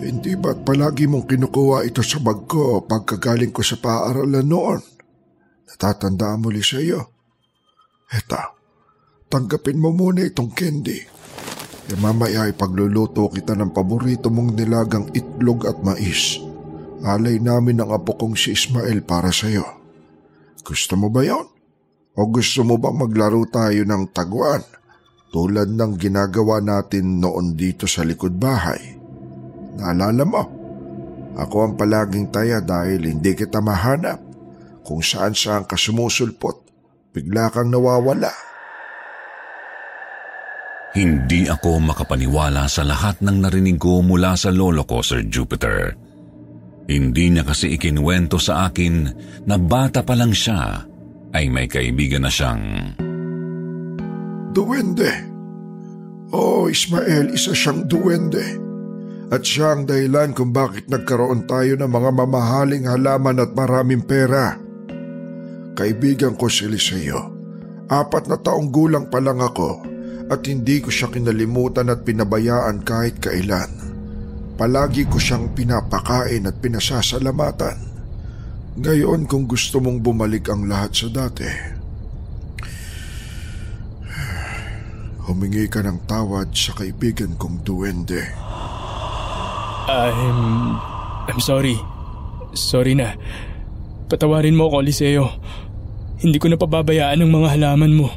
Hindi 0.00 0.32
ba't 0.32 0.64
palagi 0.64 1.04
mong 1.04 1.28
kinukuha 1.28 1.84
ito 1.84 2.00
sa 2.00 2.16
bag 2.24 2.48
ko 2.48 2.80
pagkagaling 2.88 3.52
ko 3.52 3.60
sa 3.60 3.76
paaralan 3.76 4.48
noon? 4.48 4.80
Natatandaan 5.68 6.40
muli 6.40 6.64
sa 6.64 6.80
iyo. 6.80 7.12
Eta, 8.08 8.56
tanggapin 9.28 9.76
mo 9.76 9.92
muna 9.92 10.24
itong 10.24 10.56
candy. 10.56 11.04
E 11.84 11.92
mamaya 12.00 12.48
ay 12.48 12.56
pagluluto 12.56 13.28
kita 13.28 13.52
ng 13.52 13.76
paborito 13.76 14.32
mong 14.32 14.56
nilagang 14.56 15.12
itlog 15.12 15.68
at 15.68 15.76
mais. 15.84 16.40
Alay 17.04 17.36
namin 17.36 17.84
ang 17.84 17.92
apo 17.92 18.16
kong 18.16 18.40
si 18.40 18.56
Ismael 18.56 19.04
para 19.04 19.28
sa 19.28 19.52
iyo. 19.52 19.68
Gusto 20.64 20.96
mo 20.96 21.12
ba 21.12 21.28
yon? 21.28 21.44
O 22.16 22.24
gusto 22.24 22.64
mo 22.64 22.80
ba 22.80 22.88
maglaro 22.88 23.44
tayo 23.52 23.84
ng 23.84 24.16
taguan 24.16 24.64
tulad 25.28 25.70
ng 25.70 25.92
ginagawa 26.00 26.58
natin 26.64 27.20
noon 27.20 27.52
dito 27.52 27.84
sa 27.84 28.00
likod 28.00 28.36
bahay? 28.40 28.99
Naalala 29.78 30.24
mo, 30.26 30.42
ako 31.38 31.56
ang 31.62 31.74
palaging 31.78 32.28
taya 32.34 32.58
dahil 32.58 33.06
hindi 33.06 33.32
kita 33.38 33.62
mahanap. 33.62 34.18
Kung 34.82 35.04
saan 35.04 35.36
saan 35.36 35.68
ka 35.68 35.78
sumusulpot, 35.78 36.66
bigla 37.14 37.52
kang 37.52 37.70
nawawala. 37.70 38.32
Hindi 40.90 41.46
ako 41.46 41.78
makapaniwala 41.94 42.66
sa 42.66 42.82
lahat 42.82 43.22
ng 43.22 43.46
narinig 43.46 43.78
ko 43.78 44.02
mula 44.02 44.34
sa 44.34 44.50
lolo 44.50 44.82
ko, 44.82 45.06
Sir 45.06 45.22
Jupiter. 45.30 45.94
Hindi 46.90 47.30
niya 47.30 47.46
kasi 47.46 47.78
ikinwento 47.78 48.42
sa 48.42 48.66
akin 48.66 49.06
na 49.46 49.54
bata 49.54 50.02
pa 50.02 50.18
lang 50.18 50.34
siya 50.34 50.82
ay 51.30 51.46
may 51.46 51.70
kaibigan 51.70 52.26
na 52.26 52.32
siyang... 52.32 52.62
Duwende. 54.50 55.30
Oh, 56.34 56.66
Ismael, 56.66 57.30
isa 57.30 57.54
siyang 57.54 57.86
duwende 57.86 58.69
at 59.30 59.46
siya 59.46 59.78
ang 59.78 59.86
dahilan 59.86 60.34
kung 60.34 60.50
bakit 60.50 60.90
nagkaroon 60.90 61.46
tayo 61.46 61.78
ng 61.78 61.86
mga 61.86 62.10
mamahaling 62.10 62.90
halaman 62.90 63.38
at 63.38 63.54
maraming 63.54 64.02
pera. 64.02 64.58
Kaibigan 65.78 66.34
ko 66.34 66.50
si 66.50 66.66
Liseo. 66.66 67.30
Apat 67.86 68.26
na 68.26 68.42
taong 68.42 68.74
gulang 68.74 69.06
pa 69.06 69.22
lang 69.22 69.38
ako 69.38 69.86
at 70.30 70.46
hindi 70.50 70.82
ko 70.82 70.90
siya 70.90 71.14
kinalimutan 71.14 71.94
at 71.94 72.02
pinabayaan 72.02 72.82
kahit 72.82 73.22
kailan. 73.22 73.70
Palagi 74.58 75.06
ko 75.06 75.16
siyang 75.16 75.54
pinapakain 75.54 76.50
at 76.50 76.58
pinasasalamatan. 76.58 77.78
Ngayon 78.82 79.30
kung 79.30 79.46
gusto 79.46 79.78
mong 79.78 80.02
bumalik 80.02 80.50
ang 80.50 80.66
lahat 80.66 80.94
sa 80.94 81.08
dati, 81.10 81.50
humingi 85.26 85.70
ka 85.70 85.86
ng 85.86 86.06
tawad 86.06 86.50
sa 86.50 86.74
kaibigan 86.78 87.34
kong 87.38 87.62
duwende. 87.62 88.49
I'm... 89.88 90.76
I'm 91.30 91.40
sorry. 91.40 91.78
Sorry 92.52 92.94
na. 92.98 93.14
Patawarin 94.10 94.58
mo 94.58 94.66
ako, 94.66 94.82
Liceo. 94.82 95.30
Hindi 96.18 96.42
ko 96.42 96.50
na 96.50 96.58
ang 96.58 97.30
mga 97.30 97.48
halaman 97.54 97.94
mo. 97.94 98.10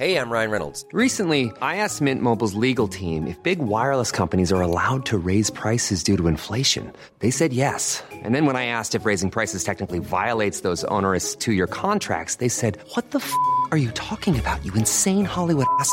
Hey, 0.00 0.16
I'm 0.16 0.32
Ryan 0.32 0.50
Reynolds. 0.50 0.84
Recently, 0.96 1.52
I 1.60 1.76
asked 1.76 2.00
Mint 2.00 2.22
Mobile's 2.24 2.56
legal 2.56 2.88
team 2.88 3.26
if 3.28 3.36
big 3.42 3.60
wireless 3.60 4.08
companies 4.08 4.48
are 4.48 4.64
allowed 4.64 5.04
to 5.12 5.18
raise 5.20 5.52
prices 5.52 6.00
due 6.00 6.16
to 6.16 6.24
inflation. 6.24 6.88
They 7.20 7.28
said 7.28 7.52
yes. 7.52 8.02
And 8.24 8.32
then 8.34 8.46
when 8.46 8.56
I 8.56 8.64
asked 8.72 8.94
if 8.94 9.04
raising 9.04 9.28
prices 9.28 9.60
technically 9.60 9.98
violates 10.00 10.60
those 10.60 10.84
onerous 10.88 11.36
two-year 11.36 11.66
contracts, 11.68 12.36
they 12.36 12.48
said, 12.48 12.80
what 12.96 13.10
the 13.12 13.20
f*** 13.20 13.28
are 13.72 13.76
you 13.76 13.92
talking 13.92 14.40
about, 14.40 14.64
you 14.64 14.72
insane 14.72 15.28
Hollywood 15.28 15.68
ass?" 15.80 15.92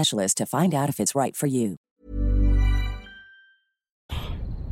to 0.09 0.45
find 0.49 0.73
out 0.73 0.89
if 0.89 0.97
it's 0.99 1.13
right 1.13 1.37
for 1.37 1.45
you. 1.45 1.77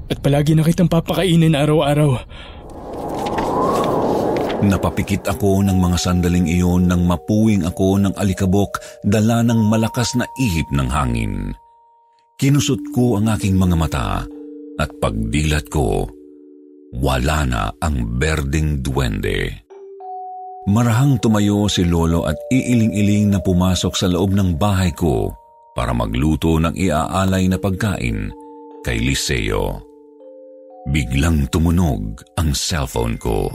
At 0.09 0.25
palagi 0.25 0.57
na 0.57 0.65
kitang 0.65 0.89
papakainin 0.89 1.53
araw-araw. 1.53 2.17
Napapikit 4.59 5.23
ako 5.29 5.63
ng 5.63 5.77
mga 5.77 5.97
sandaling 6.01 6.49
iyon 6.49 6.89
nang 6.89 7.07
mapuwing 7.07 7.63
ako 7.63 8.01
ng 8.01 8.13
alikabok 8.17 8.81
dala 9.07 9.39
ng 9.45 9.69
malakas 9.69 10.17
na 10.19 10.27
ihip 10.35 10.67
ng 10.73 10.89
hangin. 10.91 11.55
Kinusot 12.35 12.81
ko 12.91 13.21
ang 13.21 13.31
aking 13.31 13.55
mga 13.55 13.75
mata 13.79 14.25
at 14.79 14.89
pagdilat 14.99 15.69
ko, 15.71 16.09
wala 16.97 17.45
na 17.45 17.61
ang 17.79 18.17
berdeng 18.17 18.81
duwende. 18.83 19.68
Marahang 20.69 21.17
tumayo 21.17 21.65
si 21.65 21.81
Lolo 21.81 22.29
at 22.29 22.37
iiling-iling 22.53 23.33
na 23.33 23.41
pumasok 23.41 23.89
sa 23.97 24.05
loob 24.05 24.37
ng 24.37 24.53
bahay 24.53 24.93
ko 24.93 25.33
para 25.73 25.97
magluto 25.97 26.61
ng 26.61 26.77
iaalay 26.77 27.49
na 27.49 27.57
pagkain 27.57 28.29
kay 28.85 29.01
Liceo. 29.01 29.81
Biglang 30.93 31.49
tumunog 31.49 32.21
ang 32.37 32.53
cellphone 32.53 33.17
ko. 33.17 33.49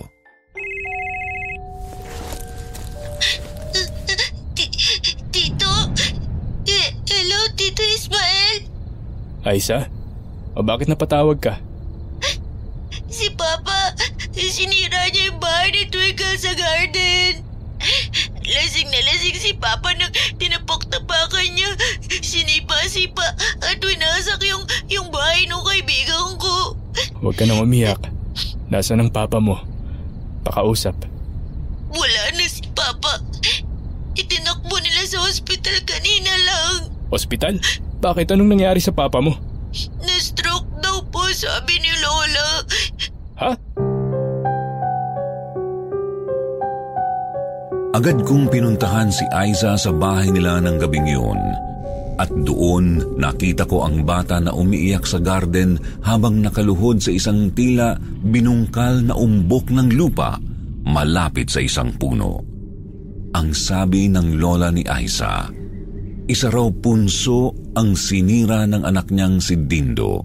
Tito? 5.31 5.75
Eh, 6.67 6.89
hello, 7.15 7.41
Tito 7.55 7.83
Ismael? 7.95 8.57
Aisa? 9.47 9.87
O 10.59 10.67
bakit 10.67 10.91
napatawag 10.91 11.39
ka? 11.39 11.63
Si 13.07 13.31
Papa, 13.39 13.84
sinira 14.37 15.11
niya 15.11 15.31
yung 15.33 15.41
bahay 15.41 15.71
ni 15.71 15.83
Twinkle 15.89 16.37
sa 16.39 16.53
garden. 16.55 17.43
Lasing 18.45 18.89
na 18.93 19.01
lasing 19.09 19.37
si 19.41 19.53
Papa 19.57 19.93
nang 19.97 20.13
tinapok-tapakan 20.37 21.49
niya. 21.53 21.71
Sinipa-sipa 22.09 23.25
at 23.65 23.79
winasak 23.81 24.41
yung, 24.45 24.65
yung 24.93 25.09
bahay 25.09 25.49
ng 25.49 25.63
kaibigan 25.65 26.37
ko. 26.37 26.77
Huwag 27.25 27.37
ka 27.41 27.49
nang 27.49 27.65
umiyak. 27.65 28.01
Nasaan 28.69 29.07
ang 29.07 29.13
papa 29.13 29.39
mo? 29.39 29.61
Pakausap. 30.45 30.97
Wala 31.95 32.23
na 32.35 32.47
si 32.49 32.65
Papa. 32.75 33.23
Itinakbo 34.19 34.77
nila 34.83 35.03
sa 35.07 35.23
hospital 35.23 35.79
kanina 35.87 36.33
lang. 36.43 36.91
Ospital? 37.15 37.63
Bakit? 38.03 38.35
Anong 38.35 38.51
nangyari 38.51 38.83
sa 38.83 38.91
papa 38.91 39.23
mo? 39.23 39.39
Na-stroke 40.03 40.69
daw 40.83 41.03
po 41.11 41.23
sabi 41.31 41.79
ni 41.83 41.91
Lola. 42.03 42.49
Ha? 43.43 43.51
Agad 47.95 48.27
kong 48.27 48.51
pinuntahan 48.51 49.07
si 49.07 49.23
Aiza 49.31 49.79
sa 49.79 49.95
bahay 49.95 50.35
nila 50.35 50.59
ng 50.59 50.83
gabing 50.83 51.07
yun. 51.07 51.39
At 52.19 52.27
doon 52.27 53.15
nakita 53.15 53.71
ko 53.71 53.87
ang 53.87 54.03
bata 54.03 54.43
na 54.43 54.51
umiiyak 54.51 55.07
sa 55.07 55.23
garden 55.23 55.79
habang 56.03 56.43
nakaluhod 56.43 56.99
sa 56.99 57.15
isang 57.15 57.55
tila 57.55 57.95
binungkal 58.27 58.99
na 58.99 59.15
umbok 59.15 59.71
ng 59.71 59.95
lupa 59.95 60.43
malapit 60.83 61.55
sa 61.55 61.63
isang 61.63 61.95
puno. 61.95 62.43
Ang 63.35 63.55
sabi 63.55 64.11
ng 64.11 64.43
lola 64.43 64.75
ni 64.75 64.83
Aiza, 64.83 65.47
isa 66.27 66.51
raw 66.51 66.67
punso 66.75 67.55
ang 67.79 67.95
sinira 67.95 68.67
ng 68.67 68.83
anak 68.83 69.15
niyang 69.15 69.39
si 69.39 69.55
Dindo. 69.71 70.23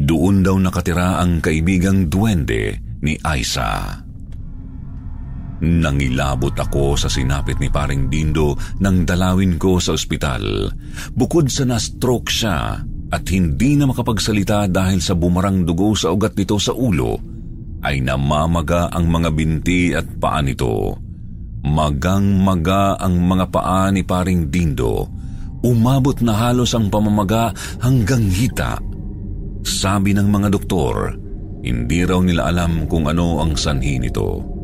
Doon 0.00 0.40
daw 0.40 0.56
nakatira 0.56 1.20
ang 1.20 1.44
kaibigang 1.44 2.08
duwende 2.08 2.76
ni 3.04 3.20
Aiza. 3.20 4.00
Nangilabot 5.60 6.56
ako 6.56 6.96
sa 6.96 7.12
sinapit 7.12 7.60
ni 7.60 7.68
paring 7.68 8.08
Dindo 8.08 8.56
nang 8.80 9.04
dalawin 9.04 9.60
ko 9.60 9.76
sa 9.76 9.92
ospital. 9.92 10.72
Bukod 11.12 11.52
sa 11.52 11.68
na-stroke 11.68 12.32
siya 12.32 12.80
at 13.10 13.24
hindi 13.28 13.76
na 13.76 13.84
makapagsalita 13.84 14.72
dahil 14.72 15.04
sa 15.04 15.12
bumarang 15.12 15.68
dugo 15.68 15.92
sa 15.92 16.16
ugat 16.16 16.32
nito 16.32 16.56
sa 16.56 16.72
ulo, 16.72 17.20
ay 17.84 18.00
namamaga 18.00 18.88
ang 18.88 19.08
mga 19.08 19.28
binti 19.36 19.92
at 19.92 20.08
paa 20.16 20.40
nito. 20.40 20.96
Magang-maga 21.60 22.96
ang 22.96 23.20
mga 23.20 23.46
paa 23.52 23.92
ni 23.92 24.00
paring 24.00 24.48
Dindo. 24.48 25.04
Umabot 25.60 26.16
na 26.24 26.32
halos 26.40 26.72
ang 26.72 26.88
pamamaga 26.88 27.52
hanggang 27.84 28.24
hita. 28.32 28.80
Sabi 29.60 30.16
ng 30.16 30.24
mga 30.24 30.48
doktor, 30.56 31.12
hindi 31.60 32.00
raw 32.08 32.24
nila 32.24 32.48
alam 32.48 32.88
kung 32.88 33.04
ano 33.04 33.44
ang 33.44 33.60
sanhi 33.60 34.00
nito. 34.00 34.59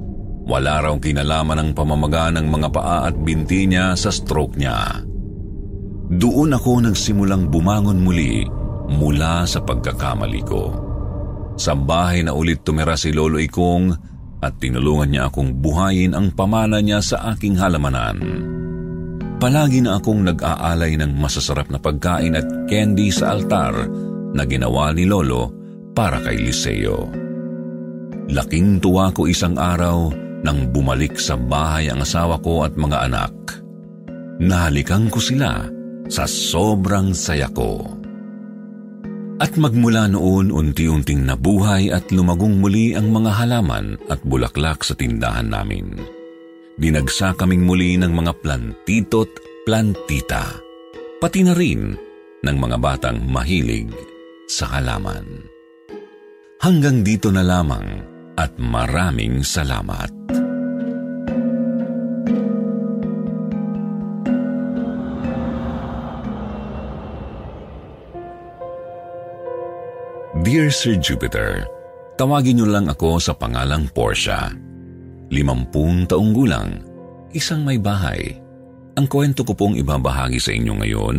Wala 0.47 0.79
raw 0.79 0.95
kinalaman 0.95 1.59
ang 1.59 1.71
pamamaga 1.75 2.31
ng 2.31 2.47
mga 2.47 2.69
paa 2.71 2.99
at 3.11 3.19
binti 3.19 3.67
niya 3.67 3.99
sa 3.99 4.15
stroke 4.15 4.55
niya. 4.55 5.03
Doon 6.07 6.55
ako 6.55 6.87
nagsimulang 6.87 7.51
bumangon 7.51 7.99
muli 7.99 8.47
mula 8.87 9.43
sa 9.43 9.59
pagkakamali 9.67 10.43
ko. 10.47 10.65
Sa 11.59 11.75
bahay 11.75 12.23
na 12.23 12.31
ulit 12.31 12.63
tumira 12.63 12.95
si 12.95 13.11
Lolo 13.11 13.43
Ikong 13.43 13.91
at 14.39 14.55
tinulungan 14.63 15.11
niya 15.11 15.27
akong 15.27 15.51
buhayin 15.59 16.15
ang 16.15 16.31
pamana 16.31 16.79
niya 16.79 17.03
sa 17.03 17.35
aking 17.35 17.59
halamanan. 17.59 18.23
Palagi 19.43 19.83
na 19.83 19.99
akong 19.99 20.23
nag-aalay 20.23 20.95
ng 20.95 21.11
masasarap 21.19 21.75
na 21.75 21.83
pagkain 21.83 22.39
at 22.39 22.47
candy 22.71 23.11
sa 23.11 23.35
altar 23.35 23.75
na 24.31 24.47
ginawa 24.47 24.95
ni 24.95 25.11
Lolo 25.11 25.51
para 25.91 26.23
kay 26.23 26.39
Liceo. 26.39 27.11
Laking 28.31 28.79
tuwa 28.79 29.11
ko 29.11 29.27
isang 29.27 29.59
araw 29.59 30.26
nang 30.47 30.71
bumalik 30.71 31.19
sa 31.19 31.35
bahay 31.35 31.91
ang 31.91 32.07
asawa 32.07 32.39
ko 32.39 32.63
at 32.63 32.79
mga 32.79 33.11
anak. 33.11 33.35
Nahalikan 34.39 35.11
ko 35.11 35.19
sila 35.19 35.67
sa 36.07 36.23
sobrang 36.23 37.11
saya 37.11 37.51
ko. 37.51 37.83
At 39.43 39.59
magmula 39.59 40.09
noon 40.09 40.55
unti-unting 40.55 41.27
nabuhay 41.27 41.91
at 41.93 42.09
lumagong 42.15 42.63
muli 42.63 42.95
ang 42.95 43.11
mga 43.11 43.43
halaman 43.43 43.99
at 44.07 44.23
bulaklak 44.23 44.87
sa 44.87 44.95
tindahan 44.97 45.51
namin. 45.51 45.93
Dinagsa 46.79 47.37
kaming 47.37 47.67
muli 47.67 47.99
ng 47.99 48.13
mga 48.15 48.33
plantito't 48.41 49.33
plantita, 49.67 50.57
pati 51.21 51.43
na 51.43 51.53
rin 51.53 51.93
ng 52.41 52.57
mga 52.57 52.77
batang 52.79 53.19
mahilig 53.29 53.91
sa 54.47 54.79
halaman. 54.79 55.27
Hanggang 56.63 57.05
dito 57.05 57.29
na 57.29 57.45
lamang 57.45 58.16
at 58.37 58.53
maraming 58.61 59.41
salamat. 59.41 60.13
Dear 70.47 70.71
Sir 70.71 70.95
Jupiter, 71.03 71.67
tawagin 72.15 72.61
niyo 72.61 72.71
lang 72.71 72.87
ako 72.87 73.19
sa 73.19 73.35
pangalang 73.35 73.91
Portia. 73.91 74.53
Limampung 75.27 76.07
taong 76.07 76.31
gulang, 76.31 76.71
isang 77.35 77.67
may 77.67 77.83
bahay. 77.83 78.37
Ang 78.95 79.11
kwento 79.11 79.43
ko 79.43 79.59
pong 79.59 79.75
ibabahagi 79.75 80.39
sa 80.39 80.55
inyo 80.55 80.79
ngayon 80.79 81.17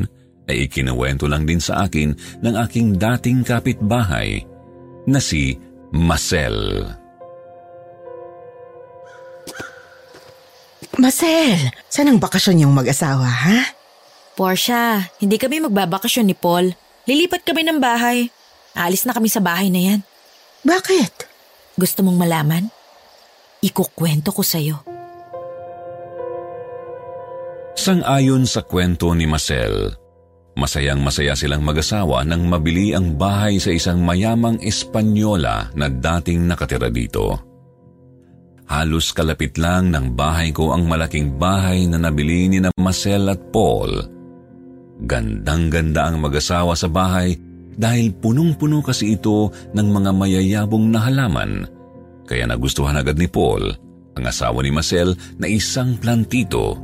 ay 0.48 0.72
ikinawento 0.72 1.28
lang 1.28 1.44
din 1.44 1.60
sa 1.60 1.86
akin 1.86 2.16
ng 2.40 2.56
aking 2.56 2.96
dating 2.96 3.44
kapitbahay 3.44 4.40
na 5.12 5.20
si 5.20 5.60
Marcel. 5.92 6.88
Marcel, 6.88 7.07
saan 11.94 12.10
ang 12.10 12.18
bakasyon 12.18 12.66
yung 12.66 12.74
mag-asawa, 12.74 13.30
ha? 13.30 13.60
Portia, 14.34 15.14
hindi 15.22 15.38
kami 15.38 15.62
magbabakasyon 15.62 16.26
ni 16.26 16.34
Paul. 16.34 16.74
Lilipat 17.06 17.46
kami 17.46 17.66
ng 17.66 17.78
bahay. 17.78 18.34
Aalis 18.74 19.06
na 19.06 19.14
kami 19.14 19.30
sa 19.30 19.42
bahay 19.42 19.70
na 19.70 19.82
yan. 19.82 20.00
Bakit? 20.66 21.14
Gusto 21.78 22.02
mong 22.02 22.18
malaman? 22.18 22.70
Ikukwento 23.62 24.34
ko 24.34 24.42
sa'yo. 24.42 24.82
Sang-ayon 27.78 28.50
sa 28.50 28.66
kwento 28.66 29.14
ni 29.14 29.30
Marcel, 29.30 29.94
masayang 30.58 31.00
masaya 31.00 31.38
silang 31.38 31.62
mag-asawa 31.62 32.26
nang 32.26 32.50
mabili 32.50 32.98
ang 32.98 33.14
bahay 33.14 33.62
sa 33.62 33.70
isang 33.70 34.02
mayamang 34.02 34.58
Espanyola 34.66 35.70
na 35.78 35.88
dating 35.88 36.50
nakatira 36.50 36.90
dito. 36.90 37.47
Halos 38.68 39.16
kalapit 39.16 39.56
lang 39.56 39.96
ng 39.96 40.12
bahay 40.12 40.52
ko 40.52 40.76
ang 40.76 40.92
malaking 40.92 41.40
bahay 41.40 41.88
na 41.88 41.96
nabili 41.96 42.52
ni 42.52 42.60
na 42.60 42.68
Marcel 42.76 43.32
at 43.32 43.40
Paul. 43.56 43.96
Gandang-ganda 45.08 46.12
ang 46.12 46.20
mag-asawa 46.20 46.76
sa 46.76 46.92
bahay 46.92 47.32
dahil 47.80 48.12
punong-puno 48.20 48.84
kasi 48.84 49.16
ito 49.16 49.56
ng 49.72 49.88
mga 49.88 50.12
mayayabong 50.12 50.92
na 50.92 51.00
halaman. 51.08 51.64
Kaya 52.28 52.44
nagustuhan 52.44 53.00
agad 53.00 53.16
ni 53.16 53.32
Paul, 53.32 53.72
ang 54.20 54.26
asawa 54.28 54.60
ni 54.60 54.74
Marcel, 54.74 55.16
na 55.40 55.48
isang 55.48 55.96
plantito. 55.96 56.76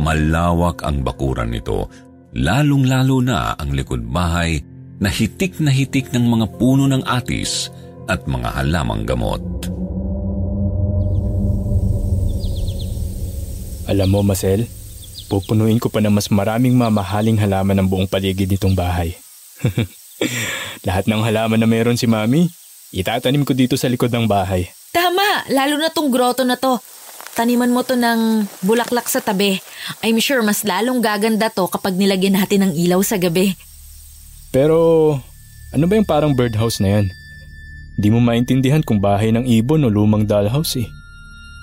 Malawak 0.00 0.80
ang 0.80 1.04
bakuran 1.04 1.52
nito, 1.52 1.92
lalong-lalo 2.32 3.20
na 3.20 3.52
ang 3.52 3.76
likod 3.76 4.08
bahay 4.08 4.64
na 4.96 5.12
hitik 5.12 5.60
na 5.60 5.68
hitik 5.68 6.08
ng 6.14 6.24
mga 6.24 6.46
puno 6.56 6.88
ng 6.88 7.04
atis 7.04 7.68
at 8.08 8.24
mga 8.24 8.48
halamang 8.62 9.04
gamot. 9.04 9.71
Alam 13.92 14.08
mo, 14.08 14.20
Marcel, 14.24 14.64
pupunuin 15.28 15.76
ko 15.76 15.92
pa 15.92 16.00
ng 16.00 16.08
mas 16.08 16.32
maraming 16.32 16.72
mamahaling 16.72 17.36
halaman 17.36 17.76
ng 17.76 17.88
buong 17.92 18.08
paligid 18.08 18.48
nitong 18.48 18.72
bahay. 18.72 19.12
Lahat 20.88 21.04
ng 21.04 21.20
halaman 21.20 21.60
na 21.60 21.68
meron 21.68 22.00
si 22.00 22.08
Mami, 22.08 22.48
itatanim 22.88 23.44
ko 23.44 23.52
dito 23.52 23.76
sa 23.76 23.92
likod 23.92 24.08
ng 24.08 24.24
bahay. 24.24 24.72
Tama, 24.96 25.44
lalo 25.52 25.76
na 25.76 25.92
tong 25.92 26.08
grotto 26.08 26.40
na 26.40 26.56
to. 26.56 26.80
Taniman 27.36 27.68
mo 27.68 27.84
to 27.84 27.92
ng 27.92 28.48
bulaklak 28.64 29.12
sa 29.12 29.20
tabi. 29.20 29.60
I'm 30.00 30.16
sure 30.24 30.40
mas 30.40 30.64
lalong 30.64 31.04
gaganda 31.04 31.52
to 31.52 31.68
kapag 31.68 31.92
nilagyan 31.92 32.40
natin 32.40 32.64
ng 32.64 32.72
ilaw 32.72 33.04
sa 33.04 33.20
gabi. 33.20 33.52
Pero, 34.52 35.20
ano 35.68 35.84
ba 35.84 36.00
yung 36.00 36.08
parang 36.08 36.32
birdhouse 36.32 36.80
na 36.80 36.96
yan? 36.96 37.06
Di 38.00 38.08
mo 38.08 38.24
maintindihan 38.24 38.80
kung 38.80 39.04
bahay 39.04 39.36
ng 39.36 39.44
ibon 39.44 39.84
o 39.84 39.92
lumang 39.92 40.24
dollhouse 40.24 40.80
eh. 40.80 40.88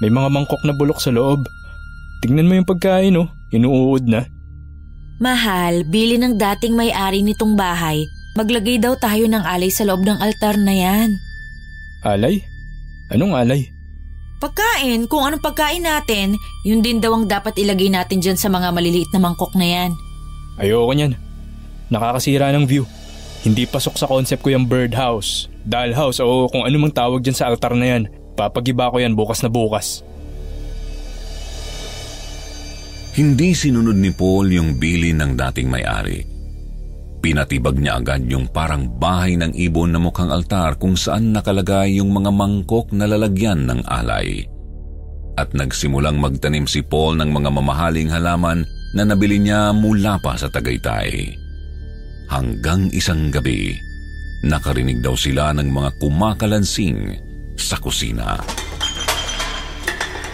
May 0.01 0.13
mga 0.13 0.29
mangkok 0.29 0.61
na 0.61 0.77
bulok 0.77 1.01
sa 1.01 1.09
loob. 1.09 1.41
Tingnan 2.19 2.47
mo 2.47 2.53
yung 2.59 2.67
pagkain 2.67 3.15
oh, 3.15 3.31
inuud 3.55 4.03
na. 4.03 4.27
Mahal, 5.19 5.83
bili 5.87 6.15
ng 6.15 6.35
dating 6.35 6.75
may-ari 6.75 7.23
nitong 7.23 7.55
bahay. 7.55 8.07
Maglagay 8.39 8.79
daw 8.79 8.95
tayo 8.95 9.27
ng 9.27 9.43
alay 9.43 9.67
sa 9.67 9.83
loob 9.83 10.03
ng 10.03 10.19
altar 10.19 10.55
na 10.55 10.71
yan. 10.71 11.09
Alay? 12.07 12.39
Anong 13.11 13.35
alay? 13.35 13.67
Pagkain, 14.39 15.11
kung 15.11 15.27
anong 15.27 15.43
pagkain 15.43 15.83
natin, 15.83 16.39
yun 16.63 16.79
din 16.79 17.03
daw 17.03 17.11
ang 17.11 17.27
dapat 17.27 17.59
ilagay 17.59 17.91
natin 17.91 18.23
dyan 18.23 18.39
sa 18.39 18.47
mga 18.47 18.71
maliliit 18.71 19.11
na 19.11 19.19
mangkok 19.19 19.51
na 19.59 19.67
yan. 19.67 19.91
Ayoko 20.55 20.95
niyan. 20.95 21.19
Nakakasira 21.91 22.55
ng 22.55 22.63
view. 22.63 22.87
Hindi 23.43 23.67
pasok 23.67 23.95
sa 23.99 24.07
concept 24.07 24.43
ko 24.43 24.51
yung 24.51 24.67
birdhouse, 24.67 25.47
dollhouse 25.67 26.23
o 26.23 26.47
kung 26.51 26.63
ano 26.63 26.75
mang 26.79 26.95
tawag 26.95 27.23
dyan 27.23 27.35
sa 27.35 27.51
altar 27.51 27.75
na 27.75 27.87
yan. 27.95 28.03
Papagiba 28.39 28.91
ko 28.91 29.03
yan 29.03 29.15
bukas 29.15 29.43
na 29.43 29.51
bukas. 29.51 30.03
Hindi 33.19 33.51
sinunod 33.51 33.99
ni 33.99 34.15
Paul 34.15 34.47
yung 34.47 34.79
bilin 34.79 35.19
ng 35.19 35.35
dating 35.35 35.67
may-ari. 35.67 36.23
Pinatibag 37.19 37.75
niya 37.75 37.99
agad 37.99 38.23
yung 38.31 38.47
parang 38.47 38.87
bahay 38.95 39.35
ng 39.35 39.51
ibon 39.59 39.91
na 39.91 39.99
mukhang 39.99 40.31
altar 40.31 40.79
kung 40.79 40.95
saan 40.95 41.35
nakalagay 41.35 41.99
yung 41.99 42.15
mga 42.15 42.31
mangkok 42.31 42.95
na 42.95 43.03
lalagyan 43.03 43.67
ng 43.67 43.83
alay. 43.91 44.47
At 45.35 45.51
nagsimulang 45.51 46.15
magtanim 46.15 46.63
si 46.63 46.79
Paul 46.79 47.19
ng 47.19 47.27
mga 47.27 47.51
mamahaling 47.59 48.07
halaman 48.07 48.63
na 48.95 49.03
nabili 49.03 49.35
niya 49.35 49.75
mula 49.75 50.15
pa 50.23 50.39
sa 50.39 50.47
Tagaytay. 50.47 51.35
Hanggang 52.31 52.87
isang 52.95 53.35
gabi, 53.35 53.75
nakarinig 54.47 55.03
daw 55.03 55.19
sila 55.19 55.51
ng 55.59 55.67
mga 55.67 55.91
kumakalansing 55.99 57.19
sa 57.59 57.75
kusina. 57.83 58.39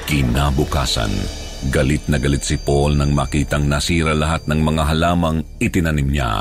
Kinabukasan, 0.05 1.44
galit 1.69 2.05
na 2.11 2.17
galit 2.21 2.43
si 2.45 2.57
Paul 2.57 2.97
nang 2.97 3.13
makitang 3.13 3.65
nasira 3.65 4.13
lahat 4.13 4.45
ng 4.49 4.59
mga 4.61 4.83
halamang 4.91 5.41
itinanim 5.57 6.09
niya. 6.09 6.31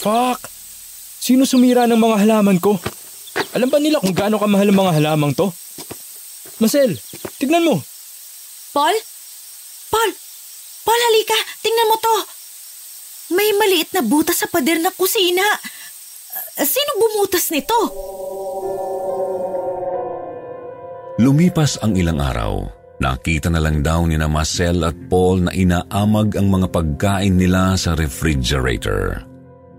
Fuck! 0.00 0.40
Sino 1.20 1.44
sumira 1.44 1.84
ng 1.84 2.00
mga 2.00 2.16
halaman 2.24 2.56
ko? 2.56 2.80
Alam 3.52 3.68
ba 3.68 3.76
nila 3.76 4.00
kung 4.00 4.16
gaano 4.16 4.40
kamahal 4.40 4.72
ang 4.72 4.80
mga 4.80 4.96
halamang 4.96 5.32
to? 5.36 5.52
Marcel, 6.56 6.96
tignan 7.36 7.66
mo. 7.66 7.76
Paul? 8.72 8.96
Paul! 9.92 10.10
Paul, 10.86 11.00
halika! 11.12 11.36
Tingnan 11.60 11.90
mo 11.92 11.96
to! 12.00 12.16
May 13.36 13.52
maliit 13.54 13.92
na 13.92 14.02
butas 14.02 14.40
sa 14.40 14.48
pader 14.48 14.80
ng 14.80 14.94
kusina. 14.96 15.44
Sino 16.56 16.90
bumutas 16.98 17.52
nito? 17.52 17.78
Lumipas 21.20 21.76
ang 21.84 21.92
ilang 22.00 22.16
araw. 22.16 22.64
Nakita 22.96 23.52
na 23.52 23.60
lang 23.60 23.84
daw 23.84 24.08
ni 24.08 24.16
na 24.16 24.24
Marcel 24.24 24.80
at 24.88 24.96
Paul 25.12 25.44
na 25.44 25.52
inaamag 25.52 26.32
ang 26.40 26.48
mga 26.48 26.72
pagkain 26.72 27.36
nila 27.36 27.76
sa 27.76 27.92
refrigerator. 27.92 29.20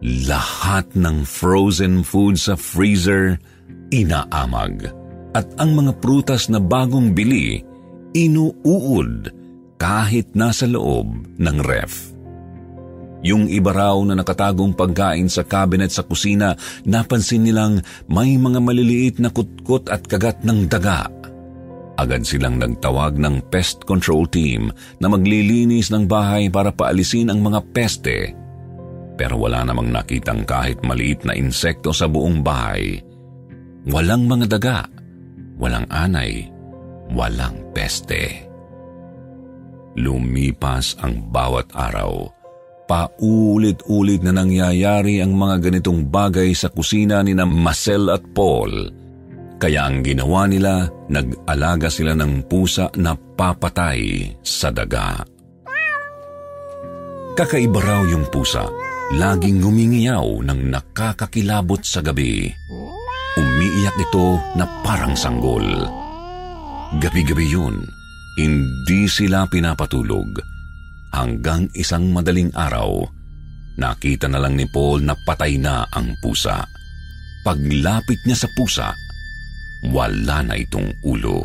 Lahat 0.06 0.86
ng 0.94 1.26
frozen 1.26 2.06
food 2.06 2.38
sa 2.38 2.54
freezer, 2.54 3.42
inaamag. 3.90 4.94
At 5.34 5.50
ang 5.58 5.74
mga 5.74 5.98
prutas 5.98 6.46
na 6.46 6.62
bagong 6.62 7.18
bili, 7.18 7.66
inuuod 8.14 9.34
kahit 9.82 10.38
nasa 10.38 10.70
loob 10.70 11.26
ng 11.42 11.58
ref. 11.66 12.14
Yung 13.26 13.50
iba 13.50 13.74
raw 13.74 13.98
na 14.06 14.14
nakatagong 14.14 14.78
pagkain 14.78 15.26
sa 15.26 15.42
cabinet 15.42 15.90
sa 15.90 16.06
kusina, 16.06 16.54
napansin 16.86 17.50
nilang 17.50 17.82
may 18.06 18.38
mga 18.38 18.62
maliliit 18.62 19.18
na 19.18 19.34
kutkot 19.34 19.90
at 19.90 20.06
kagat 20.06 20.46
ng 20.46 20.70
daga. 20.70 21.21
Agad 22.02 22.26
silang 22.26 22.58
nagtawag 22.58 23.22
ng 23.22 23.54
pest 23.54 23.86
control 23.86 24.26
team 24.26 24.74
na 24.98 25.06
maglilinis 25.06 25.94
ng 25.94 26.10
bahay 26.10 26.50
para 26.50 26.74
paalisin 26.74 27.30
ang 27.30 27.46
mga 27.46 27.62
peste 27.70 28.42
pero 29.22 29.38
wala 29.38 29.62
namang 29.62 29.94
nakitang 29.94 30.42
kahit 30.50 30.82
maliit 30.82 31.22
na 31.30 31.38
insekto 31.38 31.94
sa 31.94 32.10
buong 32.10 32.42
bahay. 32.42 32.98
Walang 33.86 34.26
mga 34.26 34.58
daga, 34.58 34.90
walang 35.62 35.86
anay, 35.94 36.50
walang 37.14 37.70
peste. 37.70 38.50
Lumipas 39.94 40.98
ang 41.06 41.30
bawat 41.30 41.70
araw. 41.70 42.34
Paulit-ulit 42.90 44.26
na 44.26 44.42
nangyayari 44.42 45.22
ang 45.22 45.38
mga 45.38 45.70
ganitong 45.70 46.10
bagay 46.10 46.58
sa 46.58 46.74
kusina 46.74 47.22
ni 47.22 47.38
na 47.38 47.46
Marcel 47.46 48.10
at 48.10 48.26
Paul. 48.34 48.90
Kaya 49.62 49.86
ang 49.86 50.02
ginawa 50.02 50.50
nila, 50.50 50.90
nag-alaga 51.06 51.86
sila 51.86 52.18
ng 52.18 52.50
pusa 52.50 52.90
na 52.98 53.14
papatay 53.14 54.34
sa 54.42 54.74
daga. 54.74 55.22
Kakaiba 57.38 57.80
raw 57.80 58.02
yung 58.10 58.26
pusa 58.34 58.66
laging 59.12 59.60
ngumingiyaw 59.60 60.40
ng 60.48 60.72
nakakakilabot 60.72 61.84
sa 61.84 62.00
gabi. 62.00 62.48
Umiiyak 63.36 63.96
ito 64.00 64.40
na 64.56 64.66
parang 64.84 65.16
sanggol. 65.16 65.64
Gabi-gabi 67.00 67.48
yun, 67.48 67.84
hindi 68.40 69.08
sila 69.08 69.48
pinapatulog. 69.48 70.40
Hanggang 71.12 71.68
isang 71.76 72.08
madaling 72.12 72.52
araw, 72.56 73.04
nakita 73.76 74.32
na 74.32 74.40
lang 74.40 74.56
ni 74.56 74.68
Paul 74.72 75.04
na 75.04 75.16
patay 75.28 75.60
na 75.60 75.84
ang 75.92 76.16
pusa. 76.24 76.64
Paglapit 77.44 78.20
niya 78.24 78.48
sa 78.48 78.50
pusa, 78.56 78.96
wala 79.90 80.46
na 80.46 80.54
itong 80.54 81.02
ulo. 81.02 81.42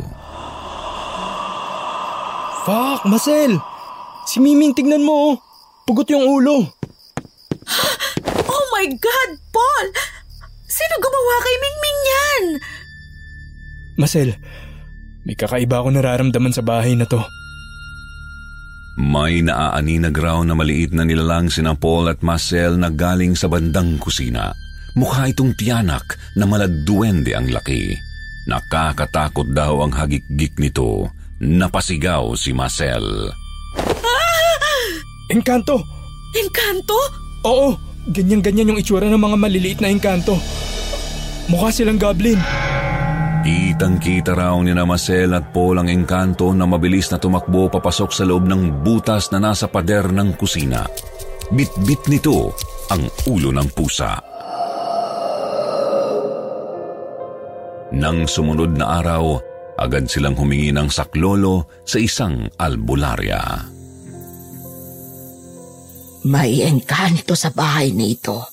Fuck, 2.67 3.07
Marcel! 3.07 3.57
Si 4.27 4.43
Miming 4.43 4.75
tignan 4.75 5.01
mo, 5.01 5.33
oh. 5.33 5.33
pugot 5.87 6.11
yung 6.11 6.27
ulo. 6.27 6.67
Oh 8.47 8.65
my 8.71 8.87
God, 8.99 9.31
Paul! 9.51 9.85
Sino 10.67 10.93
gumawa 10.99 11.35
kay 11.41 11.55
Mingming 11.57 11.99
yan? 12.05 12.43
Marcel, 13.97 14.29
may 15.25 15.33
kakaiba 15.33 15.81
ako 15.81 15.89
nararamdaman 15.95 16.53
sa 16.53 16.61
bahay 16.61 16.93
na 16.93 17.09
to. 17.09 17.19
May 18.97 19.41
naaaninag 19.41 20.15
raw 20.17 20.41
na 20.41 20.53
maliit 20.53 20.93
na 20.93 21.05
nilalang 21.05 21.49
sina 21.49 21.73
Paul 21.73 22.09
at 22.11 22.21
Marcel 22.21 22.77
na 22.77 22.93
galing 22.93 23.33
sa 23.33 23.49
bandang 23.49 23.97
kusina. 23.97 24.53
Mukha 24.97 25.29
itong 25.29 25.53
tiyanak 25.53 26.17
na 26.33 26.49
maladduwende 26.49 27.33
ang 27.37 27.49
laki. 27.53 27.93
Nakakatakot 28.47 29.51
daw 29.51 29.83
ang 29.83 29.91
hagik-gik 29.91 30.55
nito 30.57 31.11
napasigaw 31.37 32.33
si 32.33 32.53
Marcel. 32.53 33.29
Engkanto! 35.29 35.83
Engkanto? 36.33 36.97
Oo, 37.45 37.77
ganyan-ganyan 38.09 38.73
yung 38.73 38.79
itsura 38.79 39.05
ng 39.11 39.19
mga 39.19 39.37
maliliit 39.37 39.79
na 39.83 39.91
engkanto. 39.91 40.39
Mukha 41.47 41.71
silang 41.71 41.99
goblin. 41.99 42.39
Kitang-kita 43.47 44.35
raw 44.35 44.59
ni 44.59 44.75
na 44.75 44.83
Marcel 44.83 45.31
at 45.31 45.55
Paul 45.55 45.79
ang 45.79 45.87
engkanto 45.87 46.51
na 46.51 46.67
mabilis 46.67 47.07
na 47.13 47.21
tumakbo 47.21 47.71
papasok 47.71 48.11
sa 48.11 48.27
loob 48.27 48.43
ng 48.43 48.83
butas 48.83 49.31
na 49.31 49.39
nasa 49.39 49.71
pader 49.71 50.11
ng 50.11 50.35
kusina. 50.35 50.83
Bit-bit 51.47 52.11
nito 52.11 52.51
ang 52.91 53.07
ulo 53.31 53.55
ng 53.55 53.71
pusa. 53.71 54.36
Nang 57.95 58.27
sumunod 58.27 58.75
na 58.75 58.99
araw, 58.99 59.39
agad 59.79 60.11
silang 60.11 60.35
humingi 60.35 60.75
ng 60.75 60.91
saklolo 60.91 61.83
sa 61.87 61.95
isang 62.01 62.51
albularya. 62.59 63.71
May 66.27 66.67
engkanto 66.67 67.39
sa 67.39 67.55
bahay 67.55 67.95
nito. 67.95 68.51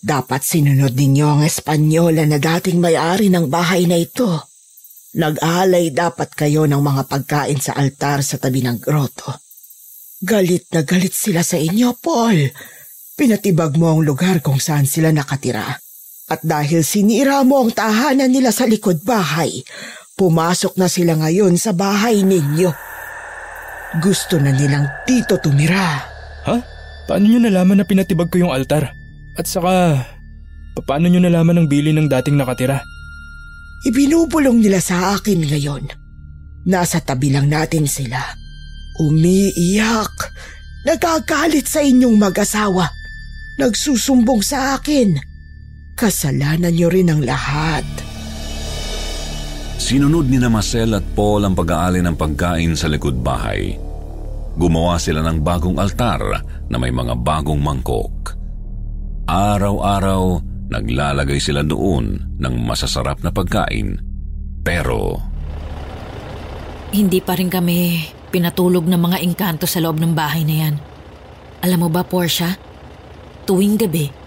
Dapat 0.00 0.40
sinunod 0.40 0.96
ninyo 0.96 1.26
ang 1.28 1.42
Espanyola 1.44 2.24
na 2.24 2.40
dating 2.40 2.80
may-ari 2.80 3.28
ng 3.28 3.52
bahay 3.52 3.84
na 3.84 4.00
ito. 4.00 4.48
Nag-alay 5.20 5.92
dapat 5.92 6.32
kayo 6.32 6.64
ng 6.64 6.80
mga 6.80 7.02
pagkain 7.04 7.60
sa 7.60 7.76
altar 7.76 8.24
sa 8.24 8.40
tabi 8.40 8.64
ng 8.64 8.80
groto. 8.80 9.36
Galit 10.24 10.72
na 10.72 10.80
galit 10.80 11.12
sila 11.12 11.44
sa 11.44 11.60
inyo, 11.60 11.92
Paul. 12.00 12.48
Pinatibag 13.12 13.76
mo 13.76 13.92
ang 13.92 14.00
lugar 14.00 14.40
kung 14.40 14.56
saan 14.56 14.88
sila 14.88 15.12
nakatira. 15.12 15.83
At 16.24 16.40
dahil 16.40 16.80
sinira 16.80 17.44
mo 17.44 17.60
ang 17.60 17.70
tahanan 17.76 18.32
nila 18.32 18.48
sa 18.48 18.64
likod 18.64 19.04
bahay, 19.04 19.60
pumasok 20.16 20.80
na 20.80 20.88
sila 20.88 21.20
ngayon 21.20 21.60
sa 21.60 21.76
bahay 21.76 22.24
ninyo. 22.24 22.72
Gusto 24.00 24.40
na 24.40 24.48
nilang 24.48 24.88
dito 25.04 25.36
tumira. 25.36 26.00
Ha? 26.48 26.56
Paano 27.04 27.28
nyo 27.28 27.44
nalaman 27.44 27.84
na 27.84 27.84
pinatibag 27.84 28.32
ko 28.32 28.40
yung 28.40 28.52
altar? 28.56 28.88
At 29.36 29.44
saka, 29.44 30.00
paano 30.88 31.12
nyo 31.12 31.20
nalaman 31.20 31.60
ang 31.60 31.68
bili 31.68 31.92
ng 31.92 32.08
dating 32.08 32.40
nakatira? 32.40 32.80
Ibinubulong 33.84 34.64
nila 34.64 34.80
sa 34.80 35.12
akin 35.12 35.44
ngayon. 35.44 35.84
Nasa 36.64 37.04
tabi 37.04 37.28
lang 37.28 37.52
natin 37.52 37.84
sila. 37.84 38.16
Umiiyak. 39.04 40.16
Nagagalit 40.88 41.68
sa 41.68 41.84
inyong 41.84 42.16
mag-asawa. 42.16 42.88
Nagsusumbong 43.60 44.40
sa 44.40 44.80
akin. 44.80 45.33
Kasalanan 45.94 46.74
nyo 46.74 46.90
rin 46.90 47.06
ang 47.06 47.22
lahat. 47.22 47.86
Sinunod 49.78 50.26
ni 50.26 50.42
na 50.42 50.50
Marcel 50.50 50.90
at 50.90 51.06
Paul 51.14 51.46
ang 51.46 51.54
pag-aali 51.54 52.02
ng 52.02 52.18
pagkain 52.18 52.74
sa 52.74 52.90
likod 52.90 53.22
bahay. 53.22 53.78
Gumawa 54.58 54.98
sila 54.98 55.22
ng 55.22 55.38
bagong 55.38 55.78
altar 55.78 56.42
na 56.66 56.76
may 56.82 56.90
mga 56.90 57.14
bagong 57.22 57.62
mangkok. 57.62 58.34
Araw-araw, 59.30 60.42
naglalagay 60.74 61.38
sila 61.38 61.62
doon 61.62 62.38
ng 62.42 62.54
masasarap 62.66 63.22
na 63.22 63.30
pagkain. 63.30 63.94
Pero... 64.66 65.18
Hindi 66.90 67.22
pa 67.22 67.38
rin 67.38 67.50
kami 67.50 68.02
pinatulog 68.34 68.86
ng 68.86 68.98
mga 68.98 69.18
engkanto 69.22 69.66
sa 69.70 69.78
loob 69.78 70.02
ng 70.02 70.10
bahay 70.10 70.42
na 70.42 70.54
yan. 70.66 70.74
Alam 71.62 71.86
mo 71.86 71.88
ba, 71.90 72.02
Portia? 72.02 72.54
Tuwing 73.46 73.78
gabi, 73.78 74.23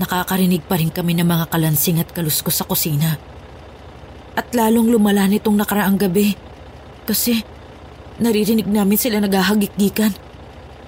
nakakarinig 0.00 0.64
pa 0.66 0.78
rin 0.78 0.90
kami 0.90 1.14
ng 1.18 1.26
mga 1.26 1.46
kalansing 1.50 2.02
at 2.02 2.10
kaluskos 2.10 2.58
sa 2.58 2.66
kusina. 2.66 3.18
At 4.34 4.50
lalong 4.50 4.90
lumala 4.90 5.30
nitong 5.30 5.54
nakaraang 5.54 5.98
gabi. 5.98 6.34
Kasi 7.06 7.42
naririnig 8.18 8.66
namin 8.66 8.98
sila 8.98 9.22
naghahagikgikan. 9.22 10.10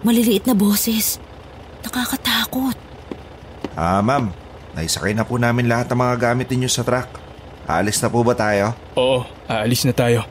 Maliliit 0.03 0.47
na 0.51 0.55
boses. 0.55 1.23
Nakakatakot. 1.87 2.75
Ah, 3.79 4.03
ma'am. 4.03 4.35
Naisakay 4.75 5.17
na 5.17 5.25
po 5.25 5.41
namin 5.41 5.71
lahat 5.71 5.89
ng 5.89 5.99
mga 5.99 6.15
gamit 6.21 6.51
ninyo 6.51 6.69
sa 6.69 6.85
truck. 6.85 7.23
Aalis 7.67 7.99
na 7.99 8.13
po 8.13 8.23
ba 8.23 8.37
tayo? 8.37 8.77
Oo, 8.95 9.27
aalis 9.51 9.83
na 9.89 9.95
tayo. 9.97 10.23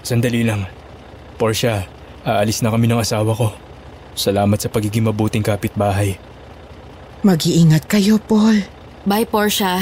Sandali 0.00 0.40
lang. 0.46 0.64
Portia, 1.36 1.84
aalis 2.24 2.62
na 2.62 2.70
kami 2.70 2.88
ng 2.88 3.02
asawa 3.02 3.34
ko. 3.34 3.52
Salamat 4.14 4.60
sa 4.60 4.70
pagiging 4.72 5.08
mabuting 5.08 5.44
kapitbahay. 5.44 6.16
Mag-iingat 7.22 7.86
kayo, 7.86 8.18
Paul. 8.18 8.58
Bye, 9.06 9.26
Portia. 9.26 9.78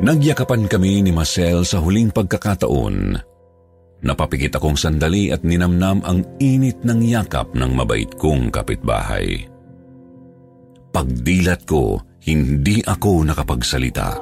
Nagyakapan 0.00 0.68
kami 0.68 1.04
ni 1.04 1.12
Marcel 1.12 1.64
sa 1.64 1.80
huling 1.80 2.12
pagkakataon. 2.12 3.16
Napapikit 4.00 4.56
akong 4.56 4.76
sandali 4.76 5.28
at 5.28 5.44
ninamnam 5.44 6.00
ang 6.04 6.24
init 6.40 6.80
ng 6.84 7.00
yakap 7.04 7.52
ng 7.52 7.72
mabait 7.76 8.08
kong 8.16 8.48
kapitbahay. 8.48 9.44
Pagdilat 10.88 11.68
ko, 11.68 12.00
hindi 12.24 12.80
ako 12.80 13.28
nakapagsalita. 13.28 14.20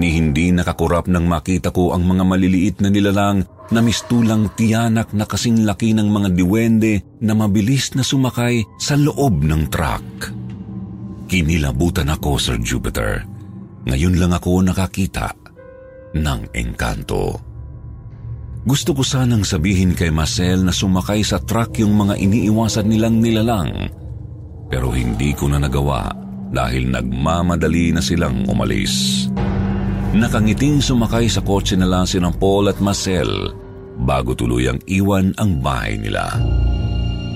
Ni 0.00 0.16
hindi 0.16 0.48
nakakurap 0.52 1.08
nang 1.12 1.28
makita 1.28 1.68
ko 1.68 1.92
ang 1.92 2.08
mga 2.08 2.24
maliliit 2.24 2.76
na 2.80 2.88
nilalang 2.88 3.44
na 3.72 3.84
mistulang 3.84 4.48
tiyanak 4.56 5.12
na 5.12 5.28
kasing 5.28 5.68
laki 5.68 5.92
ng 5.92 6.08
mga 6.08 6.28
diwende 6.32 7.04
na 7.20 7.36
mabilis 7.36 7.92
na 7.92 8.02
sumakay 8.02 8.64
sa 8.80 8.96
loob 8.96 9.44
ng 9.44 9.68
truck. 9.68 10.32
Kinilabutan 11.28 12.08
ako, 12.08 12.40
Sir 12.40 12.56
Jupiter. 12.60 13.24
Ngayon 13.84 14.16
lang 14.16 14.32
ako 14.32 14.64
nakakita 14.64 15.36
ng 16.16 16.40
engkanto. 16.56 17.36
Gusto 18.64 18.96
ko 18.96 19.04
sanang 19.04 19.44
sabihin 19.44 19.92
kay 19.92 20.12
Marcel 20.12 20.64
na 20.64 20.72
sumakay 20.72 21.24
sa 21.24 21.40
truck 21.40 21.76
yung 21.80 21.96
mga 21.96 22.20
iniiwasan 22.20 22.88
nilang 22.88 23.20
nilalang 23.20 23.92
pero 24.68 24.92
hindi 24.92 25.32
ko 25.32 25.48
na 25.48 25.58
nagawa 25.58 26.12
dahil 26.52 26.92
nagmamadali 26.92 27.92
na 27.92 28.04
silang 28.04 28.44
umalis. 28.48 29.26
Nakangiting 30.08 30.80
sumakay 30.80 31.28
sa 31.28 31.44
kotse 31.44 31.76
nila 31.76 32.08
si 32.08 32.16
ng 32.16 32.32
Paul 32.40 32.72
at 32.72 32.80
Marcel 32.80 33.52
bago 33.98 34.32
tuluyang 34.32 34.80
iwan 34.88 35.36
ang 35.36 35.60
bahay 35.60 36.00
nila. 36.00 36.32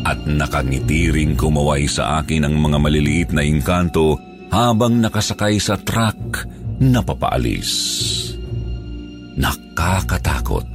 At 0.02 0.24
nakangiti 0.24 1.12
ring 1.12 1.36
kumaway 1.36 1.84
sa 1.84 2.24
akin 2.24 2.48
ang 2.48 2.56
mga 2.56 2.78
maliliit 2.80 3.30
na 3.36 3.44
engkanto 3.44 4.16
habang 4.48 5.04
nakasakay 5.04 5.60
sa 5.60 5.76
truck 5.76 6.48
na 6.80 7.04
papaalis. 7.04 7.70
Nakakatakot. 9.36 10.68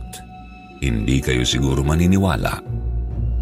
Hindi 0.78 1.18
kayo 1.20 1.42
siguro 1.44 1.82
maniniwala. 1.82 2.62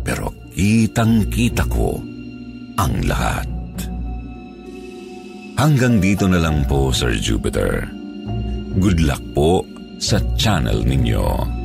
Pero 0.02 0.32
kitang-kita 0.56 1.68
ko 1.68 2.00
ang 2.80 2.94
lahat. 3.04 3.52
Hanggang 5.56 6.00
dito 6.00 6.28
na 6.28 6.40
lang 6.40 6.68
po, 6.68 6.92
Sir 6.92 7.16
Jupiter. 7.20 8.05
Good 8.76 9.08
luck 9.08 9.24
po 9.32 9.64
sa 10.04 10.20
channel 10.36 10.84
ninyo. 10.84 11.65